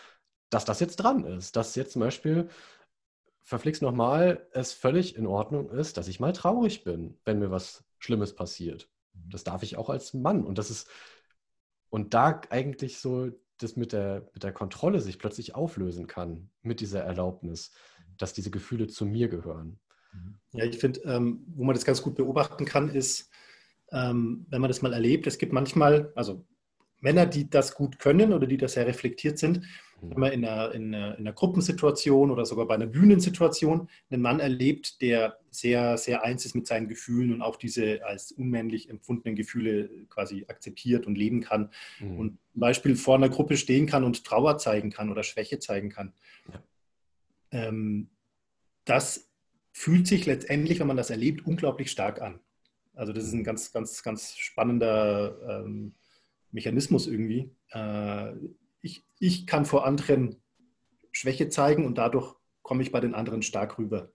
[0.49, 2.49] dass das jetzt dran ist, dass jetzt zum Beispiel
[3.43, 7.85] verflixt nochmal, es völlig in Ordnung ist, dass ich mal traurig bin, wenn mir was
[7.99, 8.89] Schlimmes passiert.
[9.15, 9.31] Mhm.
[9.31, 10.45] Das darf ich auch als Mann.
[10.45, 10.89] Und das ist,
[11.89, 16.81] und da eigentlich so das mit der, mit der Kontrolle sich plötzlich auflösen kann, mit
[16.81, 17.73] dieser Erlaubnis,
[18.17, 19.81] dass diese Gefühle zu mir gehören.
[20.13, 20.39] Mhm.
[20.53, 23.31] Ja, ich finde, ähm, wo man das ganz gut beobachten kann, ist,
[23.93, 26.47] ähm, wenn man das mal erlebt, es gibt manchmal, also
[27.01, 29.67] Männer, die das gut können oder die das sehr reflektiert sind,
[30.01, 30.11] mhm.
[30.11, 34.23] wenn man in einer, in, einer, in einer, Gruppensituation oder sogar bei einer Bühnensituation einen
[34.23, 38.89] Mann erlebt, der sehr, sehr eins ist mit seinen Gefühlen und auch diese als unmännlich
[38.89, 42.19] empfundenen Gefühle quasi akzeptiert und leben kann mhm.
[42.19, 45.91] und zum Beispiel vor einer Gruppe stehen kann und Trauer zeigen kann oder Schwäche zeigen
[45.91, 46.13] kann.
[46.53, 46.63] Ja.
[47.53, 48.09] Ähm,
[48.85, 49.31] das
[49.73, 52.41] fühlt sich letztendlich, wenn man das erlebt, unglaublich stark an.
[52.95, 55.95] Also das ist ein ganz, ganz, ganz spannender ähm,
[56.53, 57.51] Mechanismus irgendwie.
[57.71, 58.33] Äh,
[58.83, 60.43] ich, ich kann vor anderen
[61.13, 64.13] Schwäche zeigen und dadurch komme ich bei den anderen stark rüber.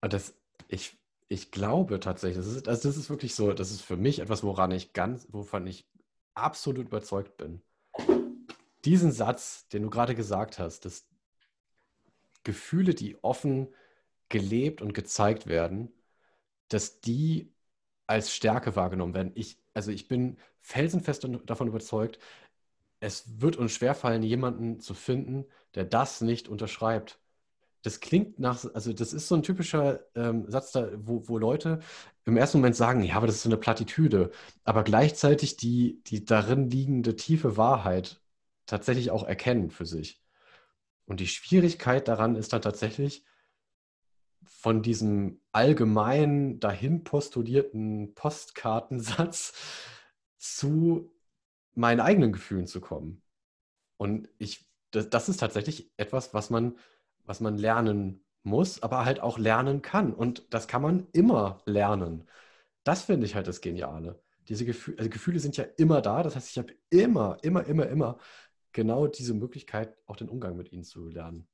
[0.00, 0.34] Das,
[0.68, 4.20] ich, ich glaube tatsächlich, das ist, also das ist wirklich so, das ist für mich
[4.20, 5.88] etwas, woran ich ganz, wovon ich
[6.34, 7.62] absolut überzeugt bin.
[8.84, 11.08] Diesen Satz, den du gerade gesagt hast, dass
[12.44, 13.68] Gefühle, die offen
[14.28, 15.92] gelebt und gezeigt werden,
[16.68, 17.52] dass die
[18.06, 19.32] als Stärke wahrgenommen werden.
[19.34, 22.18] Ich, also ich bin felsenfest davon überzeugt,
[22.98, 25.44] es wird uns schwerfallen, jemanden zu finden,
[25.76, 27.20] der das nicht unterschreibt.
[27.82, 31.78] Das klingt nach, also das ist so ein typischer ähm, Satz, da, wo, wo Leute
[32.24, 34.32] im ersten Moment sagen, ja, aber das ist so eine Plattitüde,
[34.64, 38.20] aber gleichzeitig die, die darin liegende tiefe Wahrheit
[38.66, 40.20] tatsächlich auch erkennen für sich.
[41.06, 43.24] Und die Schwierigkeit daran ist dann tatsächlich,
[44.44, 49.52] von diesem allgemein dahin postulierten Postkartensatz
[50.38, 51.12] zu
[51.74, 53.22] meinen eigenen Gefühlen zu kommen.
[53.96, 56.76] Und ich, das, das ist tatsächlich etwas, was man,
[57.24, 60.14] was man lernen muss, aber halt auch lernen kann.
[60.14, 62.28] Und das kann man immer lernen.
[62.84, 64.22] Das finde ich halt das Geniale.
[64.48, 66.22] Diese Gefühle, also Gefühle sind ja immer da.
[66.22, 68.18] Das heißt, ich habe immer, immer, immer, immer
[68.72, 71.46] genau diese Möglichkeit, auch den Umgang mit ihnen zu lernen.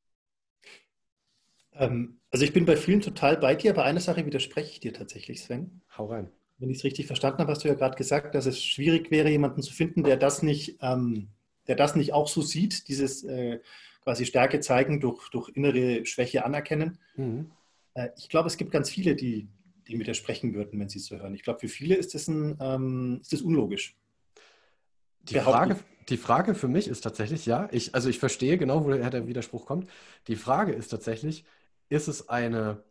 [1.74, 4.92] Ähm, also ich bin bei vielen total bei dir, aber eine Sache widerspreche ich dir
[4.92, 5.82] tatsächlich, Sven.
[5.96, 6.30] Hau rein.
[6.58, 9.28] Wenn ich es richtig verstanden habe, hast du ja gerade gesagt, dass es schwierig wäre,
[9.28, 11.28] jemanden zu finden, der das nicht, ähm,
[11.66, 13.60] der das nicht auch so sieht, dieses äh,
[14.02, 16.98] quasi Stärke zeigen durch, durch innere Schwäche anerkennen.
[17.16, 17.50] Mhm.
[17.94, 19.48] Äh, ich glaube, es gibt ganz viele, die
[19.88, 21.34] dem widersprechen würden, wenn sie es so hören.
[21.34, 23.96] Ich glaube, für viele ist das, ein, ähm, ist das unlogisch.
[25.22, 29.10] Die Frage, die Frage für mich ist tatsächlich, ja, ich, also ich verstehe genau, woher
[29.10, 29.88] der Widerspruch kommt.
[30.28, 31.44] Die Frage ist tatsächlich,
[31.88, 32.82] ist es eine,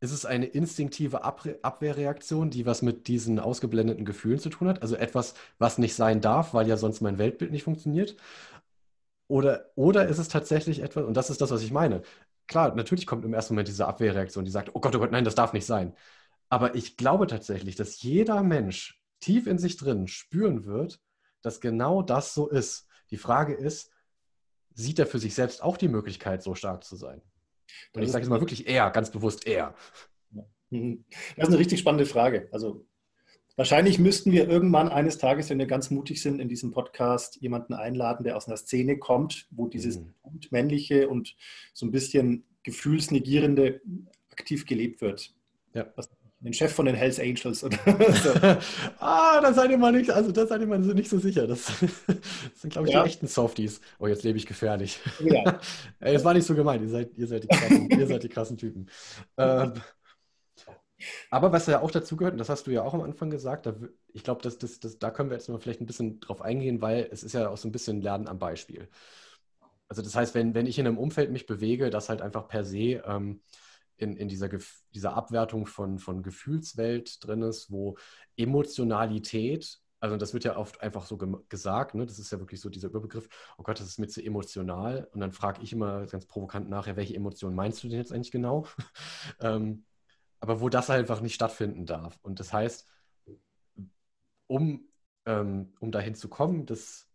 [0.00, 4.82] ist es eine instinktive Abwehrreaktion, die was mit diesen ausgeblendeten Gefühlen zu tun hat?
[4.82, 8.16] Also etwas, was nicht sein darf, weil ja sonst mein Weltbild nicht funktioniert?
[9.28, 12.02] Oder, oder ist es tatsächlich etwas, und das ist das, was ich meine.
[12.46, 15.24] Klar, natürlich kommt im ersten Moment diese Abwehrreaktion, die sagt, oh Gott, oh Gott, nein,
[15.24, 15.94] das darf nicht sein.
[16.48, 21.00] Aber ich glaube tatsächlich, dass jeder Mensch tief in sich drin spüren wird,
[21.42, 22.86] dass genau das so ist.
[23.10, 23.90] Die Frage ist,
[24.74, 27.20] sieht er für sich selbst auch die Möglichkeit, so stark zu sein?
[27.94, 29.74] Und ich sage jetzt mal wirklich er, ganz bewusst er.
[30.70, 31.04] Mhm.
[31.36, 32.48] Das ist eine richtig spannende Frage.
[32.52, 32.86] Also
[33.56, 37.74] wahrscheinlich müssten wir irgendwann eines Tages, wenn wir ganz mutig sind, in diesem Podcast jemanden
[37.74, 40.14] einladen, der aus einer Szene kommt, wo dieses mhm.
[40.50, 41.36] männliche und
[41.72, 43.80] so ein bisschen gefühlsnegierende
[44.30, 45.34] aktiv gelebt wird.
[45.74, 45.92] Ja.
[45.96, 47.76] Was den Chef von den Hells Angels oder
[48.22, 48.30] so.
[49.00, 51.46] ah, da seid ihr mal nicht, also da seid ihr mal nicht so sicher.
[51.46, 52.20] Das, das
[52.60, 53.02] sind, glaube ich, ja.
[53.02, 53.80] die echten Softies.
[53.98, 55.00] Oh, jetzt lebe ich gefährlich.
[55.20, 55.60] Ja.
[55.98, 58.56] Es war nicht so gemeint, ihr seid, ihr seid, die, krassen, ihr seid die krassen
[58.56, 58.88] Typen.
[59.36, 59.72] Ähm,
[61.30, 63.66] aber was ja auch dazu gehört, und das hast du ja auch am Anfang gesagt,
[63.66, 63.74] da,
[64.12, 66.80] ich glaube, das, das, das, da können wir jetzt mal vielleicht ein bisschen drauf eingehen,
[66.80, 68.88] weil es ist ja auch so ein bisschen Lernen am Beispiel.
[69.88, 72.64] Also das heißt, wenn, wenn ich in einem Umfeld mich bewege, das halt einfach per
[72.64, 73.40] se ähm,
[73.98, 74.48] in, in dieser,
[74.94, 77.98] dieser Abwertung von, von Gefühlswelt drin ist, wo
[78.36, 82.06] Emotionalität, also das wird ja oft einfach so ge gesagt, ne?
[82.06, 85.08] das ist ja wirklich so dieser Überbegriff, oh Gott, das ist mir zu emotional.
[85.12, 88.30] Und dann frage ich immer ganz provokant nachher, welche Emotion meinst du denn jetzt eigentlich
[88.30, 88.66] genau?
[89.40, 89.84] ähm,
[90.40, 92.18] aber wo das einfach nicht stattfinden darf.
[92.22, 92.86] Und das heißt,
[94.46, 94.88] um,
[95.26, 97.07] ähm, um dahin zu kommen, das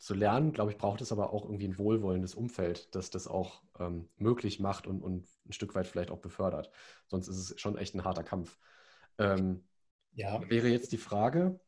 [0.00, 3.62] zu lernen, glaube ich, braucht es aber auch irgendwie ein wohlwollendes Umfeld, das das auch
[3.78, 6.70] ähm, möglich macht und, und ein Stück weit vielleicht auch befördert.
[7.06, 8.58] Sonst ist es schon echt ein harter Kampf.
[9.18, 9.62] Ähm,
[10.12, 10.40] ja.
[10.48, 11.60] Wäre jetzt die Frage,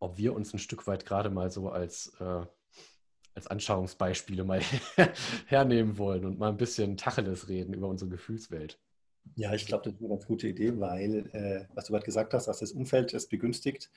[0.00, 2.46] ob wir uns ein Stück weit gerade mal so als, äh,
[3.34, 4.60] als Anschauungsbeispiele mal
[5.46, 8.78] hernehmen wollen und mal ein bisschen Tacheles reden über unsere Gefühlswelt.
[9.36, 12.34] Ja, ich glaube, das ist eine ganz gute Idee, weil, äh, was du gerade gesagt
[12.34, 13.90] hast, dass das Umfeld es begünstigt.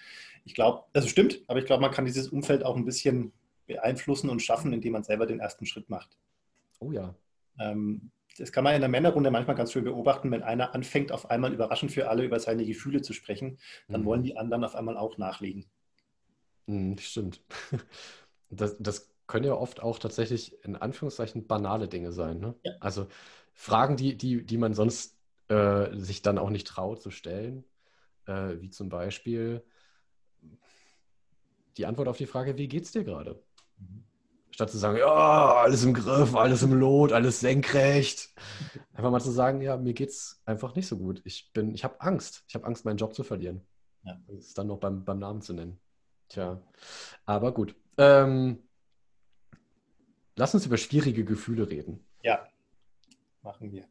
[0.45, 3.33] Ich glaube, also stimmt, aber ich glaube, man kann dieses Umfeld auch ein bisschen
[3.67, 6.17] beeinflussen und schaffen, indem man selber den ersten Schritt macht.
[6.79, 7.13] Oh ja.
[7.59, 11.29] Ähm, das kann man in der Männerrunde manchmal ganz schön beobachten, wenn einer anfängt, auf
[11.29, 14.05] einmal überraschend für alle über seine Gefühle zu sprechen, dann mhm.
[14.05, 15.65] wollen die anderen auf einmal auch nachlegen.
[16.65, 17.41] Mhm, stimmt.
[18.49, 22.39] Das, das können ja oft auch tatsächlich in Anführungszeichen banale Dinge sein.
[22.39, 22.55] Ne?
[22.63, 22.71] Ja.
[22.79, 23.07] Also
[23.51, 25.16] Fragen, die, die, die man sonst
[25.49, 27.63] äh, sich dann auch nicht traut zu stellen,
[28.25, 29.63] äh, wie zum Beispiel
[31.77, 33.41] die Antwort auf die Frage, wie geht's dir gerade?
[33.77, 34.03] Mhm.
[34.51, 38.33] Statt zu sagen, ja, alles im Griff, alles im Lot, alles senkrecht.
[38.93, 41.21] Einfach mal zu sagen, ja, mir geht's einfach nicht so gut.
[41.25, 42.43] Ich bin, ich habe Angst.
[42.47, 43.61] Ich habe Angst, meinen Job zu verlieren.
[44.03, 44.19] Ja.
[44.27, 45.79] Das ist dann noch beim, beim Namen zu nennen.
[46.29, 46.61] Tja,
[47.25, 47.75] aber gut.
[47.97, 48.63] Ähm,
[50.35, 52.03] lass uns über schwierige Gefühle reden.
[52.23, 52.47] Ja,
[53.43, 53.87] machen wir.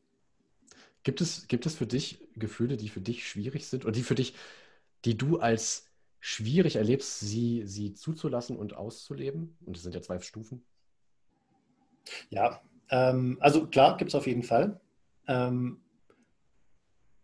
[1.07, 4.17] Gibt es, gibt es für dich Gefühle, die für dich schwierig sind oder die für
[4.17, 4.35] dich,
[5.05, 5.89] die du als
[6.19, 9.57] schwierig erlebst, sie, sie zuzulassen und auszuleben?
[9.65, 10.65] Und das sind ja zwei Stufen.
[12.29, 14.81] Ja, ähm, also klar, gibt es auf jeden Fall.
[15.29, 15.81] Ähm,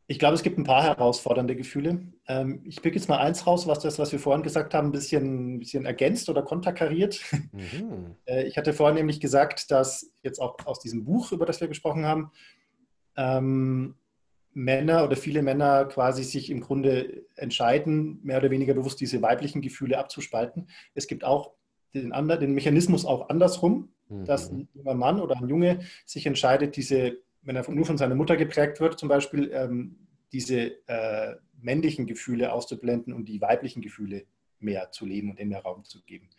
[0.06, 2.06] ich glaube, es gibt ein paar herausfordernde Gefühle.
[2.28, 4.92] Ähm, ich pick jetzt mal eins raus, was das, was wir vorhin gesagt haben, ein
[4.92, 7.20] bisschen, ein bisschen ergänzt oder konterkariert.
[7.50, 8.14] Mhm.
[8.26, 11.66] Äh, ich hatte vorhin nämlich gesagt, dass jetzt auch aus diesem Buch, über das wir
[11.66, 12.30] gesprochen haben,
[13.16, 13.94] ähm,
[14.54, 19.62] Männer oder viele Männer quasi sich im Grunde entscheiden, mehr oder weniger bewusst diese weiblichen
[19.62, 20.68] Gefühle abzuspalten.
[20.94, 21.52] Es gibt auch
[21.94, 24.24] den, anderen, den Mechanismus auch andersrum, mhm.
[24.24, 28.14] dass ein junger Mann oder ein Junge sich entscheidet, diese, wenn er nur von seiner
[28.14, 29.96] Mutter geprägt wird, zum Beispiel, ähm,
[30.32, 34.24] diese äh, männlichen Gefühle auszublenden und die weiblichen Gefühle
[34.58, 36.30] mehr zu leben und in mehr Raum zu geben.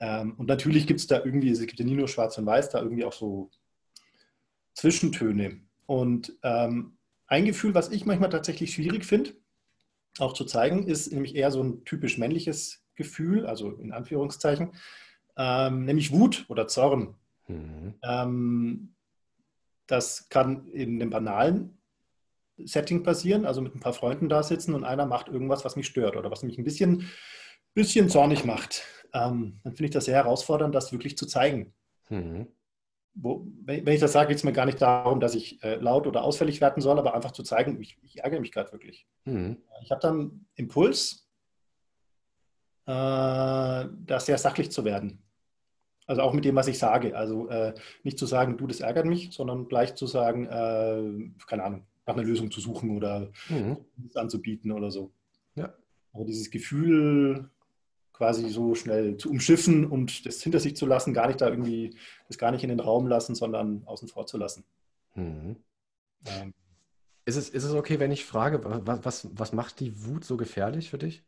[0.00, 2.70] Ähm, und natürlich gibt es da irgendwie, es gibt ja nie nur Schwarz und Weiß,
[2.70, 3.50] da irgendwie auch so
[4.74, 5.60] Zwischentöne.
[5.90, 9.32] Und ähm, ein Gefühl, was ich manchmal tatsächlich schwierig finde,
[10.20, 14.70] auch zu zeigen, ist nämlich eher so ein typisch männliches Gefühl, also in Anführungszeichen,
[15.36, 17.16] ähm, nämlich Wut oder Zorn.
[17.48, 17.94] Mhm.
[18.04, 18.94] Ähm,
[19.88, 21.78] das kann in einem banalen
[22.56, 25.88] Setting passieren, also mit ein paar Freunden da sitzen und einer macht irgendwas, was mich
[25.88, 27.10] stört oder was mich ein bisschen,
[27.74, 28.84] bisschen zornig macht.
[29.12, 31.74] Ähm, dann finde ich das sehr herausfordernd, das wirklich zu zeigen.
[32.10, 32.46] Mhm
[33.14, 36.06] wo, wenn ich das sage, geht es mir gar nicht darum, dass ich äh, laut
[36.06, 39.06] oder ausfällig werden soll, aber einfach zu zeigen, ich, ich ärgere mich gerade wirklich.
[39.24, 39.58] Mhm.
[39.82, 41.26] Ich habe dann Impuls,
[42.86, 45.22] äh, da sehr sachlich zu werden.
[46.06, 47.16] Also auch mit dem, was ich sage.
[47.16, 51.62] Also äh, nicht zu sagen, du, das ärgert mich, sondern gleich zu sagen, äh, keine
[51.62, 53.76] Ahnung, nach einer Lösung zu suchen oder mhm.
[54.14, 55.12] anzubieten oder so.
[55.54, 55.72] Ja.
[56.12, 57.48] Aber dieses Gefühl,
[58.20, 61.96] quasi so schnell zu umschiffen und das hinter sich zu lassen, gar nicht da irgendwie,
[62.28, 64.62] das gar nicht in den Raum lassen, sondern außen vor zu lassen.
[65.14, 65.56] Mhm.
[66.26, 66.52] Ähm.
[67.24, 70.36] Ist, es, ist es okay, wenn ich frage, was, was, was macht die Wut so
[70.36, 71.24] gefährlich für dich?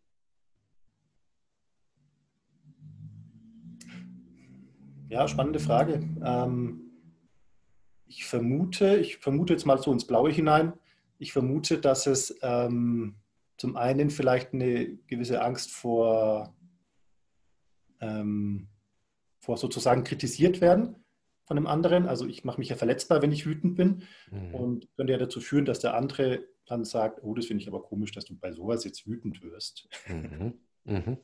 [5.09, 6.07] Ja, spannende Frage.
[6.22, 6.90] Ähm,
[8.07, 10.74] ich vermute, ich vermute jetzt mal so ins Blaue hinein,
[11.18, 13.14] ich vermute, dass es ähm,
[13.57, 16.55] zum einen vielleicht eine gewisse Angst vor
[18.02, 18.68] ähm,
[19.38, 20.96] vor sozusagen kritisiert werden
[21.44, 22.06] von einem anderen.
[22.06, 24.54] Also ich mache mich ja verletzbar, wenn ich wütend bin mhm.
[24.54, 27.83] und könnte ja dazu führen, dass der andere dann sagt, oh, das finde ich aber
[27.83, 29.88] komisch, dass du bei sowas jetzt wütend wirst.
[30.08, 30.54] Mhm.
[30.85, 31.18] Mhm.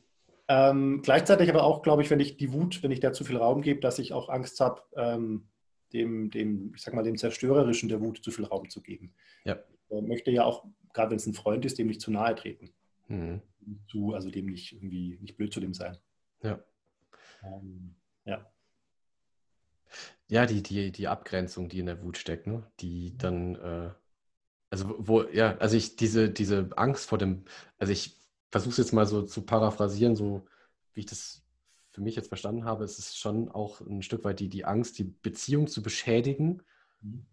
[0.49, 3.37] Ähm, gleichzeitig aber auch, glaube ich, wenn ich die Wut, wenn ich da zu viel
[3.37, 5.49] Raum gebe, dass ich auch Angst habe, ähm,
[5.93, 9.15] dem, dem, ich sag mal, dem Zerstörerischen der Wut zu viel Raum zu geben.
[9.45, 9.59] Ja.
[9.91, 12.71] Ich möchte ja auch gerade wenn es ein Freund ist, dem nicht zu nahe treten.
[13.09, 13.41] Mhm.
[13.89, 15.97] Zu, also dem nicht irgendwie nicht blöd zu dem sein.
[16.43, 16.59] Ja.
[17.43, 18.47] Ähm, ja.
[20.29, 22.63] Ja, die, die, die Abgrenzung, die in der Wut steckt, ne?
[22.81, 23.91] die dann, äh,
[24.71, 27.45] also wo, ja, also ich, diese, diese Angst vor dem,
[27.79, 28.17] also ich
[28.51, 30.47] versuche es jetzt mal so zu paraphrasieren, so
[30.93, 31.43] wie ich das
[31.93, 34.99] für mich jetzt verstanden habe, ist es schon auch ein Stück weit die, die Angst,
[34.99, 36.63] die Beziehung zu beschädigen,
[37.01, 37.27] mhm.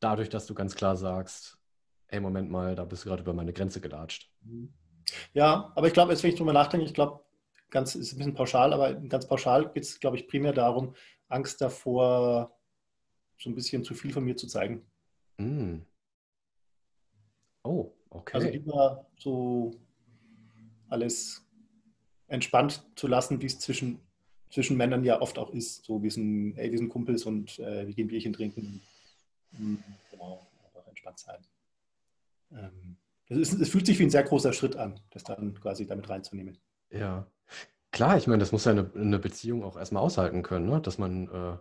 [0.00, 1.58] dadurch, dass du ganz klar sagst,
[2.08, 4.32] hey, Moment mal, da bist du gerade über meine Grenze gelatscht.
[4.42, 4.72] Mhm.
[5.32, 7.25] Ja, aber ich glaube, jetzt, wenn ich drüber nachdenke, ich glaube,
[7.70, 10.94] ganz ist ein bisschen pauschal, aber ganz pauschal geht es, glaube ich, primär darum,
[11.28, 12.56] Angst davor,
[13.38, 14.86] so ein bisschen zu viel von mir zu zeigen.
[15.38, 15.78] Mm.
[17.64, 18.36] Oh, okay.
[18.36, 19.74] Also immer so
[20.88, 21.44] alles
[22.28, 24.00] entspannt zu lassen, wie es zwischen,
[24.50, 25.84] zwischen Männern ja oft auch ist.
[25.84, 28.82] So, wir sind, ey, wir sind Kumpels und äh, wir gehen Bierchen trinken.
[29.52, 31.46] Mhm, genau, einfach entspannt sein.
[32.52, 32.96] Ähm,
[33.28, 36.58] es fühlt sich wie ein sehr großer Schritt an, das dann quasi damit reinzunehmen.
[36.90, 37.26] Ja,
[37.90, 40.80] klar, ich meine, das muss ja eine, eine Beziehung auch erstmal aushalten können, ne?
[40.80, 41.58] dass man, äh,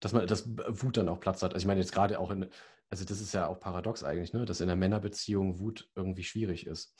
[0.00, 1.54] dass man, dass Wut dann auch Platz hat.
[1.54, 2.48] Also ich meine jetzt gerade auch in,
[2.88, 4.44] also das ist ja auch paradox eigentlich, ne?
[4.44, 6.94] dass in einer Männerbeziehung Wut irgendwie schwierig ist.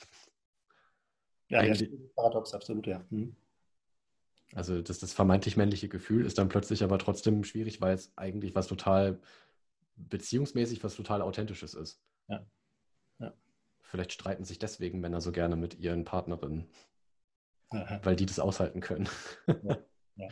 [1.49, 3.05] Ja, ja paradox, absolut, ja.
[3.09, 3.35] Mhm.
[4.53, 8.55] Also das, das vermeintlich männliche Gefühl ist dann plötzlich aber trotzdem schwierig, weil es eigentlich
[8.55, 9.19] was total
[9.95, 12.01] beziehungsmäßig, was total authentisches ist.
[12.27, 12.45] Ja.
[13.19, 13.33] ja.
[13.81, 16.69] Vielleicht streiten sich deswegen Männer so gerne mit ihren Partnerinnen,
[17.69, 17.99] Aha.
[18.03, 19.09] weil die das aushalten können.
[19.47, 19.77] Ja,
[20.15, 20.27] ja.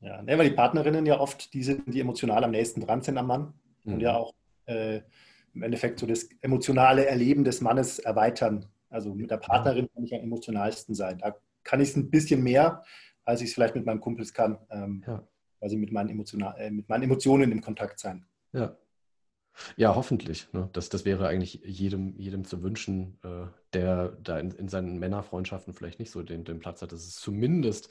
[0.00, 0.22] ja.
[0.22, 3.26] Nee, weil die Partnerinnen ja oft die sind, die emotional am nächsten dran sind am
[3.26, 3.54] Mann
[3.84, 3.94] mhm.
[3.94, 4.34] und ja auch
[4.66, 5.00] äh,
[5.54, 10.14] im Endeffekt so das emotionale Erleben des Mannes erweitern also mit der Partnerin kann ich
[10.14, 11.18] am emotionalsten sein.
[11.18, 12.82] Da kann ich es ein bisschen mehr,
[13.24, 15.26] als ich es vielleicht mit meinem Kumpels kann, ähm, ja.
[15.60, 18.26] also mit meinen, Emotional, äh, mit meinen Emotionen im Kontakt sein.
[18.52, 18.76] Ja.
[19.76, 20.52] Ja, hoffentlich.
[20.52, 20.68] Ne?
[20.72, 25.74] Das, das wäre eigentlich jedem, jedem zu wünschen, äh, der da in, in, seinen Männerfreundschaften
[25.74, 27.90] vielleicht nicht so den, den Platz hat, dass es zumindest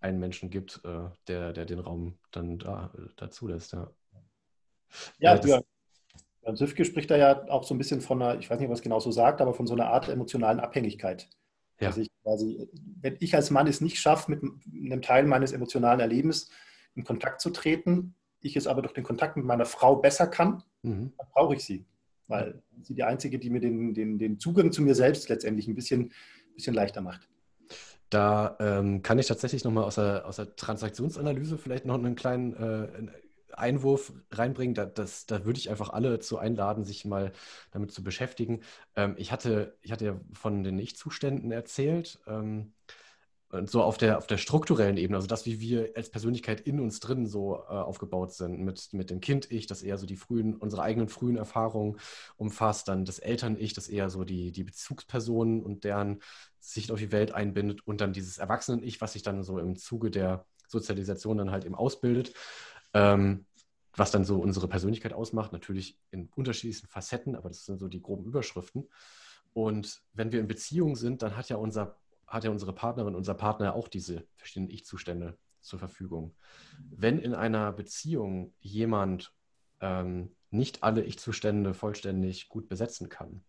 [0.00, 3.72] einen Menschen gibt, äh, der, der den Raum dann da, dazu lässt.
[3.72, 3.90] Ja,
[5.18, 5.60] ja, ja
[6.42, 8.82] beim Süfke spricht er ja auch so ein bisschen von einer, ich weiß nicht, was
[8.82, 11.28] genau so sagt, aber von so einer Art emotionalen Abhängigkeit.
[11.80, 11.88] Ja.
[11.88, 12.68] Also ich quasi,
[13.00, 16.50] wenn ich als Mann es nicht schaffe, mit einem Teil meines emotionalen Erlebens
[16.94, 20.62] in Kontakt zu treten, ich es aber durch den Kontakt mit meiner Frau besser kann,
[20.82, 21.12] mhm.
[21.16, 21.84] dann brauche ich sie.
[22.28, 25.74] Weil sie die einzige, die mir den, den, den Zugang zu mir selbst letztendlich ein
[25.74, 26.12] bisschen,
[26.54, 27.28] bisschen leichter macht.
[28.08, 32.54] Da ähm, kann ich tatsächlich nochmal aus der, aus der Transaktionsanalyse vielleicht noch einen kleinen
[32.54, 32.88] äh,
[33.52, 34.74] Einwurf reinbringen.
[34.74, 37.32] Da, das, da würde ich einfach alle zu einladen, sich mal
[37.70, 38.60] damit zu beschäftigen.
[38.96, 42.18] Ähm, ich, hatte, ich hatte ja von den Ich-Zuständen erzählt.
[42.26, 42.72] Ähm,
[43.50, 46.78] und so auf der, auf der strukturellen Ebene, also das, wie wir als Persönlichkeit in
[46.78, 50.54] uns drin so äh, aufgebaut sind, mit, mit dem Kind-Ich, das eher so die frühen,
[50.56, 51.98] unsere eigenen frühen Erfahrungen
[52.36, 56.20] umfasst, dann das Eltern-Ich, das eher so die, die Bezugspersonen und deren
[56.60, 60.10] Sicht auf die Welt einbindet und dann dieses Erwachsenen-Ich, was sich dann so im Zuge
[60.10, 62.32] der Sozialisation dann halt eben ausbildet.
[62.94, 63.46] Ähm,
[63.96, 68.00] was dann so unsere Persönlichkeit ausmacht, natürlich in unterschiedlichsten Facetten, aber das sind so die
[68.00, 68.88] groben Überschriften.
[69.52, 71.96] Und wenn wir in Beziehung sind, dann hat ja, unser,
[72.30, 76.34] hat ja unsere Partnerin, unser Partner auch diese verschiedenen Ich-Zustände zur Verfügung.
[76.90, 79.34] Wenn in einer Beziehung jemand
[79.80, 83.42] ähm, nicht alle Ich-Zustände vollständig gut besetzen kann,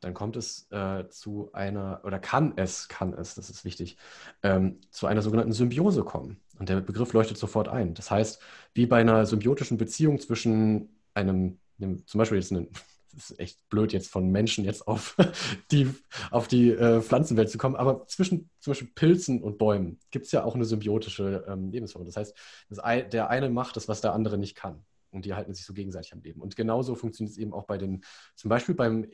[0.00, 3.96] dann kommt es äh, zu einer, oder kann es, kann es, das ist wichtig,
[4.42, 6.40] ähm, zu einer sogenannten Symbiose kommen.
[6.58, 7.94] Und der Begriff leuchtet sofort ein.
[7.94, 8.40] Das heißt,
[8.74, 12.68] wie bei einer symbiotischen Beziehung zwischen einem, einem zum Beispiel jetzt einen,
[13.12, 15.16] das ist echt blöd jetzt von Menschen jetzt auf
[15.70, 15.88] die,
[16.30, 20.44] auf die äh, Pflanzenwelt zu kommen, aber zwischen Beispiel Pilzen und Bäumen gibt es ja
[20.44, 22.04] auch eine symbiotische ähm, Lebensform.
[22.04, 22.36] Das heißt,
[22.68, 22.78] das,
[23.10, 26.12] der eine macht das, was der andere nicht kann und die halten sich so gegenseitig
[26.12, 26.40] am Leben.
[26.40, 28.02] Und genauso funktioniert es eben auch bei den,
[28.34, 29.06] zum Beispiel beim,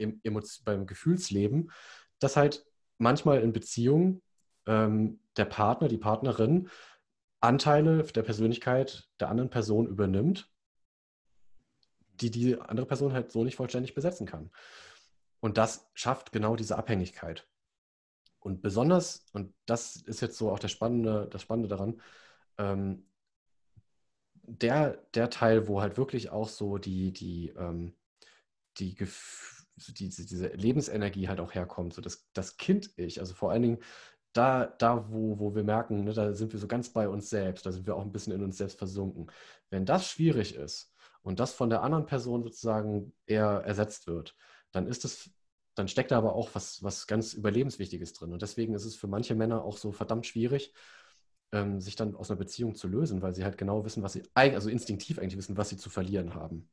[0.64, 1.70] beim Gefühlsleben,
[2.18, 2.64] dass halt
[2.98, 4.22] manchmal in Beziehungen
[4.66, 6.68] ähm, der Partner, die Partnerin
[7.40, 10.50] Anteile der Persönlichkeit der anderen Person übernimmt,
[12.16, 14.50] die die andere Person halt so nicht vollständig besetzen kann.
[15.40, 17.46] Und das schafft genau diese Abhängigkeit.
[18.40, 22.00] Und besonders, und das ist jetzt so auch der Spannende, das Spannende daran,
[22.58, 23.04] ähm,
[24.34, 27.94] der, der Teil, wo halt wirklich auch so die, die, ähm,
[28.78, 33.78] die, die, diese Lebensenergie halt auch herkommt, so das, das Kind-Ich, also vor allen Dingen
[34.32, 37.66] da, da wo, wo wir merken, ne, da sind wir so ganz bei uns selbst,
[37.66, 39.30] da sind wir auch ein bisschen in uns selbst versunken.
[39.70, 40.92] Wenn das schwierig ist
[41.26, 44.36] und das von der anderen Person sozusagen eher ersetzt wird,
[44.72, 45.30] dann ist es,
[45.74, 48.32] dann steckt da aber auch was, was ganz Überlebenswichtiges drin.
[48.32, 50.72] Und deswegen ist es für manche Männer auch so verdammt schwierig,
[51.52, 54.24] ähm, sich dann aus einer Beziehung zu lösen, weil sie halt genau wissen, was sie,
[54.34, 56.68] also instinktiv eigentlich wissen, was sie zu verlieren haben.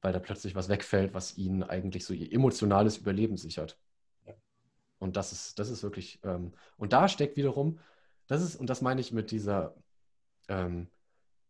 [0.00, 3.78] weil da plötzlich was wegfällt, was ihnen eigentlich so ihr emotionales Überleben sichert.
[4.98, 7.78] Und das ist, das ist wirklich, ähm, und da steckt wiederum,
[8.26, 9.74] das ist, und das meine ich mit dieser,
[10.48, 10.88] ähm,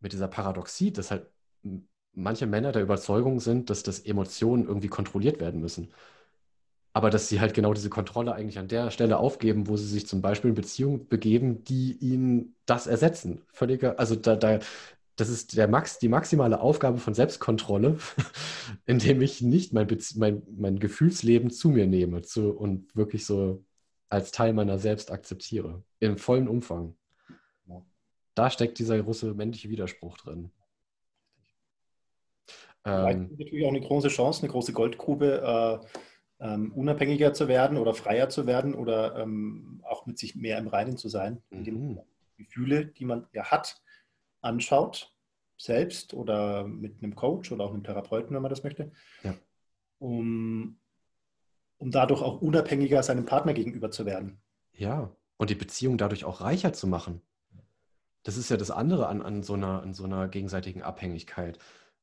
[0.01, 1.31] mit dieser Paradoxie, dass halt
[2.15, 5.93] manche Männer der Überzeugung sind, dass das Emotionen irgendwie kontrolliert werden müssen.
[6.93, 10.07] Aber dass sie halt genau diese Kontrolle eigentlich an der Stelle aufgeben, wo sie sich
[10.07, 13.43] zum Beispiel in Beziehungen begeben, die ihnen das ersetzen.
[13.53, 14.59] Völliger, also da, da,
[15.17, 17.99] das ist der Max, die maximale Aufgabe von Selbstkontrolle,
[18.87, 19.87] indem ich nicht mein,
[20.17, 23.65] mein, mein Gefühlsleben zu mir nehme zu, und wirklich so
[24.09, 25.83] als Teil meiner selbst akzeptiere.
[26.01, 26.97] Im vollen Umfang.
[28.35, 30.53] Da steckt dieser große männliche Widerspruch drin.
[32.85, 35.87] Ähm, natürlich auch eine große Chance, eine große Goldgrube, äh,
[36.41, 40.69] ähm, unabhängiger zu werden oder freier zu werden oder ähm, auch mit sich mehr im
[40.69, 42.05] Reinen zu sein, indem man
[42.37, 43.83] Gefühle, die man ja hat,
[44.41, 45.13] anschaut,
[45.57, 48.93] selbst oder mit einem Coach oder auch einem Therapeuten, wenn man das möchte,
[49.25, 49.35] ja.
[49.99, 50.79] um,
[51.79, 54.41] um dadurch auch unabhängiger seinem Partner gegenüber zu werden.
[54.73, 57.23] Ja, und die Beziehung dadurch auch reicher zu machen.
[58.23, 61.59] Das ist ja das andere an, an, so, einer, an so einer gegenseitigen Abhängigkeit.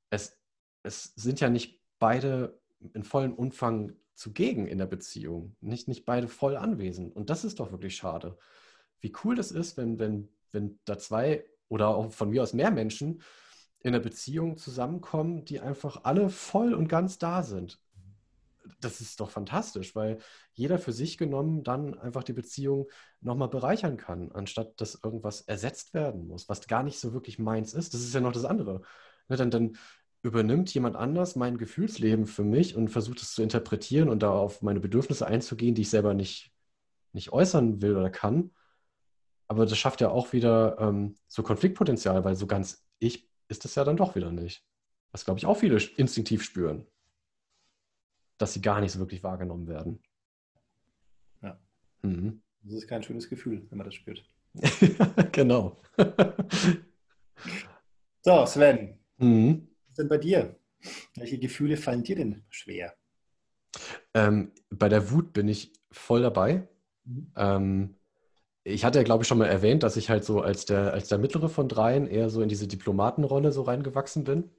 [0.09, 0.38] Es,
[0.86, 2.60] es sind ja nicht beide
[2.94, 5.56] in vollem Umfang zugegen in der Beziehung.
[5.60, 7.16] Nicht, nicht beide voll anwesend.
[7.16, 8.38] Und das ist doch wirklich schade.
[9.02, 12.72] Wie cool das ist, wenn, wenn, wenn da zwei oder auch von mir aus mehr
[12.72, 13.22] Menschen
[13.80, 17.80] in einer Beziehung zusammenkommen, die einfach alle voll und ganz da sind.
[18.80, 20.18] Das ist doch fantastisch, weil
[20.54, 22.88] jeder für sich genommen dann einfach die Beziehung
[23.22, 27.74] nochmal bereichern kann, anstatt dass irgendwas ersetzt werden muss, was gar nicht so wirklich meins
[27.74, 27.94] ist.
[27.94, 28.82] Das ist ja noch das andere.
[29.28, 29.78] Ne, dann, dann
[30.26, 34.63] übernimmt jemand anders mein Gefühlsleben für mich und versucht es zu interpretieren und da auf
[34.63, 36.51] meine Bedürfnisse einzugehen, die ich selber nicht,
[37.13, 38.51] nicht äußern will oder kann.
[39.47, 43.76] Aber das schafft ja auch wieder ähm, so Konfliktpotenzial, weil so ganz ich ist das
[43.76, 44.65] ja dann doch wieder nicht.
[45.11, 46.88] Was, glaube ich, auch viele instinktiv spüren,
[48.39, 50.01] dass sie gar nicht so wirklich wahrgenommen werden.
[51.43, 51.59] Ja.
[52.01, 52.41] Mhm.
[52.63, 54.26] Das ist kein schönes Gefühl, wenn man das spürt.
[55.32, 55.80] genau.
[58.21, 58.97] so, Sven.
[59.17, 60.58] Mhm denn bei dir?
[61.16, 62.96] Welche Gefühle fallen dir denn schwer?
[64.14, 66.68] Ähm, bei der Wut bin ich voll dabei.
[67.04, 67.32] Mhm.
[67.36, 67.96] Ähm,
[68.64, 71.08] ich hatte ja, glaube ich, schon mal erwähnt, dass ich halt so als der, als
[71.08, 74.50] der mittlere von dreien eher so in diese Diplomatenrolle so reingewachsen bin.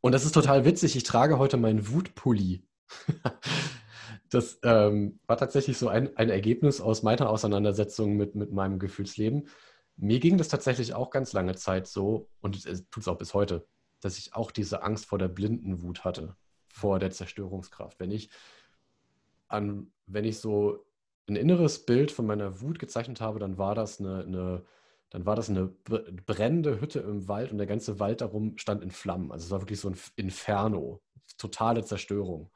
[0.00, 0.96] Und das ist total witzig.
[0.96, 2.66] Ich trage heute meinen Wutpulli.
[4.30, 9.48] das ähm, war tatsächlich so ein, ein Ergebnis aus meiner Auseinandersetzung mit, mit meinem Gefühlsleben.
[9.96, 13.34] Mir ging das tatsächlich auch ganz lange Zeit so und es tut es auch bis
[13.34, 13.66] heute
[14.02, 16.36] dass ich auch diese Angst vor der blinden Wut hatte,
[16.68, 17.98] vor der Zerstörungskraft.
[17.98, 18.30] Wenn ich
[19.48, 20.84] an, wenn ich so
[21.28, 24.64] ein inneres Bild von meiner Wut gezeichnet habe, dann war das eine, eine
[25.10, 28.90] dann war das eine brennende Hütte im Wald und der ganze Wald darum stand in
[28.90, 29.30] Flammen.
[29.30, 31.02] Also es war wirklich so ein Inferno,
[31.36, 32.50] totale Zerstörung.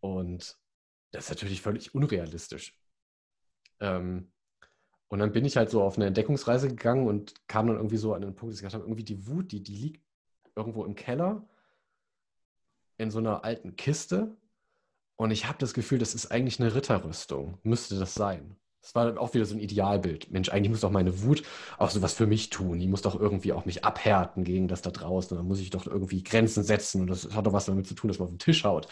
[0.00, 0.58] Und
[1.12, 2.78] das ist natürlich völlig unrealistisch.
[3.80, 4.30] Ähm,
[5.08, 8.12] und dann bin ich halt so auf eine Entdeckungsreise gegangen und kam dann irgendwie so
[8.12, 10.05] an den Punkt, dass ich gesagt habe, irgendwie die Wut, die, die liegt
[10.56, 11.44] irgendwo im Keller
[12.98, 14.36] in so einer alten Kiste.
[15.16, 17.58] Und ich habe das Gefühl, das ist eigentlich eine Ritterrüstung.
[17.62, 18.56] Müsste das sein.
[18.80, 20.30] Das war dann auch wieder so ein Idealbild.
[20.30, 21.42] Mensch, eigentlich muss doch meine Wut
[21.78, 22.78] auch sowas für mich tun.
[22.78, 25.36] Die muss doch irgendwie auch mich abhärten gegen das da draußen.
[25.36, 27.00] Dann muss ich doch irgendwie Grenzen setzen.
[27.00, 28.86] Und das hat doch was damit zu tun, dass man auf den Tisch haut.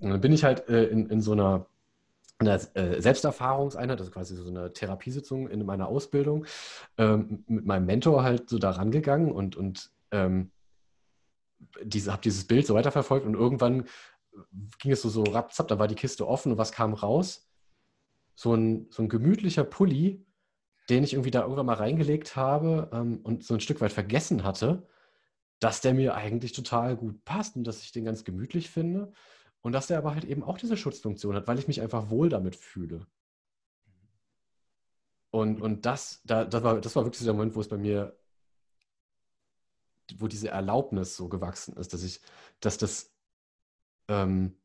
[0.00, 1.66] Und dann bin ich halt äh, in, in so einer,
[2.38, 6.44] einer äh, Selbsterfahrungseinheit, also quasi so eine Therapiesitzung in meiner Ausbildung,
[6.98, 10.50] ähm, mit meinem Mentor halt so da rangegangen und, und ähm,
[11.82, 13.86] diese, habe dieses Bild so weiterverfolgt und irgendwann
[14.78, 17.48] ging es so, so rapzapp, da war die Kiste offen und was kam raus?
[18.34, 20.26] So ein, so ein gemütlicher Pulli,
[20.90, 24.44] den ich irgendwie da irgendwann mal reingelegt habe ähm, und so ein Stück weit vergessen
[24.44, 24.86] hatte,
[25.58, 29.12] dass der mir eigentlich total gut passt und dass ich den ganz gemütlich finde
[29.62, 32.28] und dass der aber halt eben auch diese Schutzfunktion hat, weil ich mich einfach wohl
[32.28, 33.06] damit fühle.
[35.30, 38.16] Und, und das, da, das, war, das war wirklich der Moment, wo es bei mir
[40.18, 42.20] wo diese Erlaubnis so gewachsen ist, dass ich,
[42.60, 43.12] dass das,
[44.08, 44.56] ähm,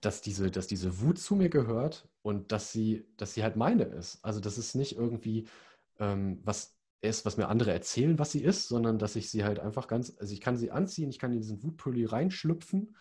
[0.00, 3.84] dass diese, dass diese Wut zu mir gehört und dass sie, dass sie halt meine
[3.84, 4.24] ist.
[4.24, 5.48] Also dass es nicht irgendwie
[5.98, 9.60] ähm, was ist, was mir andere erzählen, was sie ist, sondern dass ich sie halt
[9.60, 12.96] einfach ganz, also ich kann sie anziehen, ich kann in diesen Wutpulli reinschlüpfen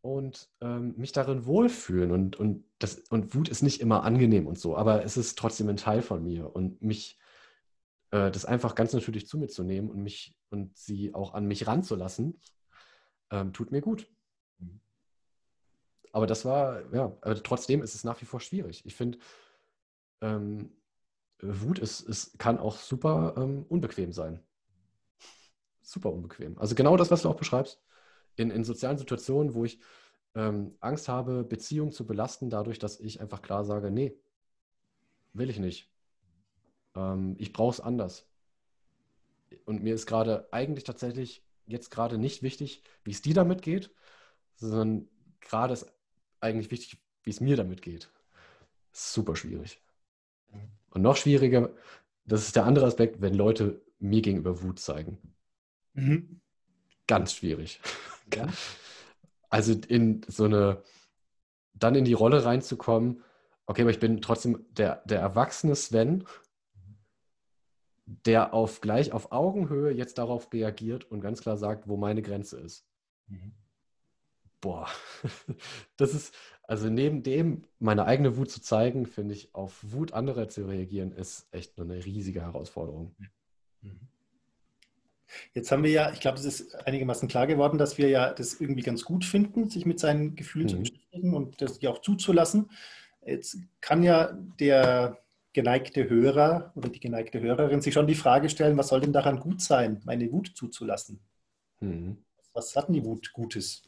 [0.00, 2.10] und ähm, mich darin wohlfühlen.
[2.10, 5.68] Und, und, das, und Wut ist nicht immer angenehm und so, aber es ist trotzdem
[5.68, 7.18] ein Teil von mir und mich
[8.10, 11.46] äh, das einfach ganz natürlich zu mir zu nehmen und mich und sie auch an
[11.46, 12.40] mich ranzulassen,
[13.30, 14.08] ähm, tut mir gut.
[14.58, 14.80] Mhm.
[16.12, 18.84] Aber das war, ja, aber trotzdem ist es nach wie vor schwierig.
[18.86, 19.18] Ich finde,
[20.20, 20.72] ähm,
[21.40, 24.42] Wut ist, ist, kann auch super ähm, unbequem sein.
[25.82, 26.58] super unbequem.
[26.58, 27.80] Also genau das, was du auch beschreibst.
[28.36, 29.80] In, in sozialen Situationen, wo ich
[30.34, 34.18] ähm, Angst habe, Beziehungen zu belasten, dadurch, dass ich einfach klar sage, nee,
[35.32, 35.90] will ich nicht.
[36.96, 38.26] Ähm, ich brauche es anders.
[39.64, 43.90] Und mir ist gerade eigentlich tatsächlich jetzt gerade nicht wichtig, wie es dir damit geht,
[44.56, 45.08] sondern
[45.40, 45.92] gerade ist
[46.40, 48.10] eigentlich wichtig, wie es mir damit geht.
[48.92, 49.80] Super schwierig.
[50.90, 51.70] Und noch schwieriger,
[52.24, 55.18] das ist der andere Aspekt, wenn Leute mir gegenüber Wut zeigen.
[55.94, 56.40] Mhm.
[57.06, 57.80] Ganz schwierig.
[58.34, 58.48] Ja.
[59.48, 60.82] Also in so eine,
[61.72, 63.22] dann in die Rolle reinzukommen,
[63.66, 66.24] okay, aber ich bin trotzdem der, der erwachsene Sven,
[68.06, 72.58] der auf gleich auf Augenhöhe jetzt darauf reagiert und ganz klar sagt, wo meine Grenze
[72.58, 72.86] ist.
[73.26, 73.52] Mhm.
[74.60, 74.88] Boah,
[75.96, 80.48] das ist, also neben dem, meine eigene Wut zu zeigen, finde ich, auf Wut anderer
[80.48, 83.14] zu reagieren, ist echt eine riesige Herausforderung.
[83.82, 84.08] Mhm.
[85.52, 88.60] Jetzt haben wir ja, ich glaube, es ist einigermaßen klar geworden, dass wir ja das
[88.60, 90.70] irgendwie ganz gut finden, sich mit seinen Gefühlen mhm.
[90.70, 92.70] zu beschäftigen und das auch zuzulassen.
[93.24, 95.18] Jetzt kann ja der
[95.56, 99.40] geneigte Hörer oder die geneigte Hörerin sich schon die Frage stellen, was soll denn daran
[99.40, 101.18] gut sein, meine Wut zuzulassen?
[101.80, 102.18] Mhm.
[102.52, 103.82] Was hat denn die Wut Gutes?